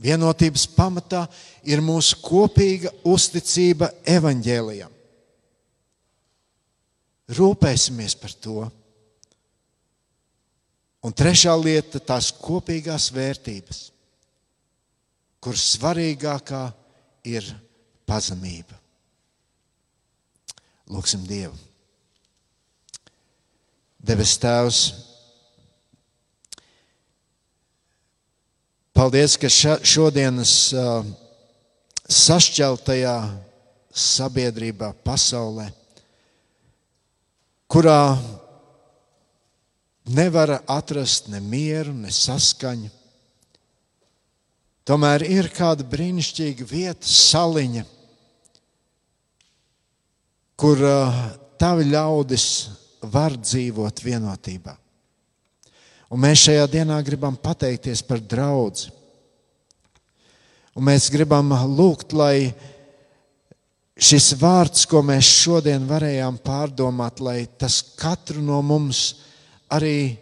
Vienotības 0.00 0.64
pamatā 0.72 1.26
ir 1.68 1.82
mūsu 1.84 2.16
kopīga 2.24 2.92
uzticība 3.04 3.90
evaņģēlijam. 4.08 4.92
Rūpēsimies 7.36 8.16
par 8.18 8.32
to. 8.42 8.62
Un 11.04 11.12
trešā 11.16 11.52
lieta- 11.56 12.00
tās 12.10 12.32
kopīgās 12.32 13.10
vērtības, 13.12 13.90
kuras 15.40 15.76
svarīgākā 15.76 16.64
ir 17.24 17.44
pazemība. 18.08 18.76
Lūksim 20.90 21.22
Dievu. 21.28 21.56
Debes 24.00 24.36
Tēvs, 24.40 25.09
Paldies, 29.00 29.38
ka 29.40 29.48
šodienas 29.48 30.50
sašķeltajā 32.12 33.14
sabiedrībā, 33.96 34.90
pasaulē, 35.00 35.70
kurā 37.64 38.18
nevar 40.18 40.52
atrast 40.68 41.30
ne 41.32 41.40
mieru, 41.40 41.94
ne 41.96 42.12
saskaņu, 42.12 42.90
tomēr 44.84 45.24
ir 45.30 45.48
kāda 45.56 45.88
brīnišķīga 45.96 46.68
vieta, 46.68 47.08
saliņa, 47.08 47.86
kur 50.60 50.84
tavi 51.56 51.88
ļaudis 51.88 52.46
var 53.16 53.40
dzīvot 53.48 54.04
vienotībā. 54.10 54.76
Un 56.10 56.18
mēs 56.24 56.46
šajā 56.48 56.66
dienā 56.70 56.96
gribam 57.06 57.36
pateikties 57.38 58.02
par 58.02 58.18
draugu. 58.18 58.90
Un 60.74 60.86
mēs 60.86 61.10
gribam 61.12 61.52
lūgt, 61.70 62.14
lai 62.14 62.50
šis 64.00 64.32
vārds, 64.40 64.86
ko 64.90 65.02
mēs 65.06 65.28
šodien 65.42 65.86
varējām 65.86 66.40
pārdomāt, 66.42 67.22
lai 67.22 67.44
tas 67.58 67.80
katru 67.98 68.42
no 68.42 68.58
mums 68.62 69.20
arī 69.70 70.16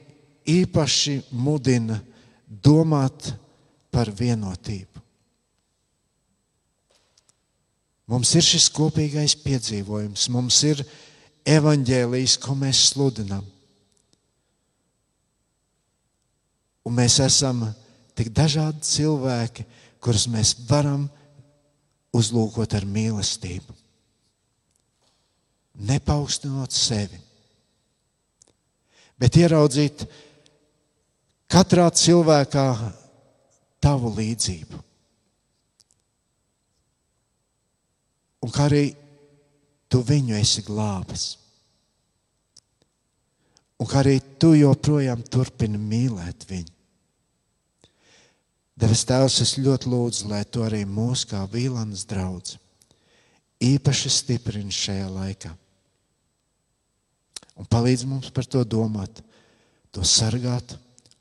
īpaši 0.48 1.20
mudina 1.36 2.00
domāt 2.48 3.32
par 3.92 4.10
vienotību. 4.12 5.04
Mums 8.08 8.32
ir 8.40 8.44
šis 8.44 8.70
kopīgais 8.72 9.34
piedzīvojums, 9.44 10.30
mums 10.32 10.62
ir 10.64 10.80
evaņģēlijs, 11.48 12.38
ko 12.40 12.56
mēs 12.56 12.86
sludinām. 12.94 13.44
Un 16.88 16.96
mēs 16.96 17.18
esam 17.20 17.66
tik 18.16 18.30
dažādi 18.32 18.80
cilvēki, 18.88 19.66
kurus 20.00 20.24
mēs 20.32 20.54
varam 20.70 21.02
uzlūkot 22.16 22.72
ar 22.78 22.86
mīlestību. 22.88 23.74
Nepaukstinot 25.88 26.72
sevi, 26.74 27.20
bet 29.20 29.36
ieraudzīt 29.36 30.06
katrā 31.52 31.90
cilvēkā 31.92 32.64
tavu 33.84 34.14
līdzību. 34.16 34.80
Un 38.48 38.54
kā 38.54 38.64
arī 38.70 38.82
tu 39.92 40.00
viņu 40.08 40.40
esi 40.40 40.64
glābis. 40.64 41.28
Un 43.78 43.86
kā 43.86 44.00
arī 44.00 44.16
tu 44.40 44.54
joprojām 44.56 45.22
turpini 45.30 45.78
mīlēt 45.78 46.48
viņu. 46.48 46.77
Devis 48.78 49.02
Tēvs, 49.08 49.40
es 49.42 49.56
ļoti 49.58 49.90
lūdzu, 49.90 50.28
lai 50.30 50.44
to 50.46 50.62
arī 50.62 50.84
mūsu 50.86 51.32
kā 51.32 51.42
Vīlanas 51.50 52.04
draugs 52.06 52.58
īpaši 53.58 54.10
stiprina 54.12 54.70
šajā 54.70 55.08
laikā. 55.10 55.50
Un 57.58 57.66
palīdz 57.66 58.04
mums 58.06 58.30
par 58.30 58.46
to 58.46 58.62
domāt, 58.62 59.18
to 59.90 60.04
sargāt 60.06 60.76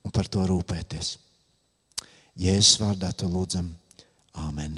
un 0.05 0.14
par 0.14 0.30
to 0.30 0.45
rūpēties. 0.45 1.16
Jēzus 2.38 2.78
vārdā 2.84 3.10
to 3.18 3.30
lūdzam. 3.32 3.72
Āmen! 4.38 4.78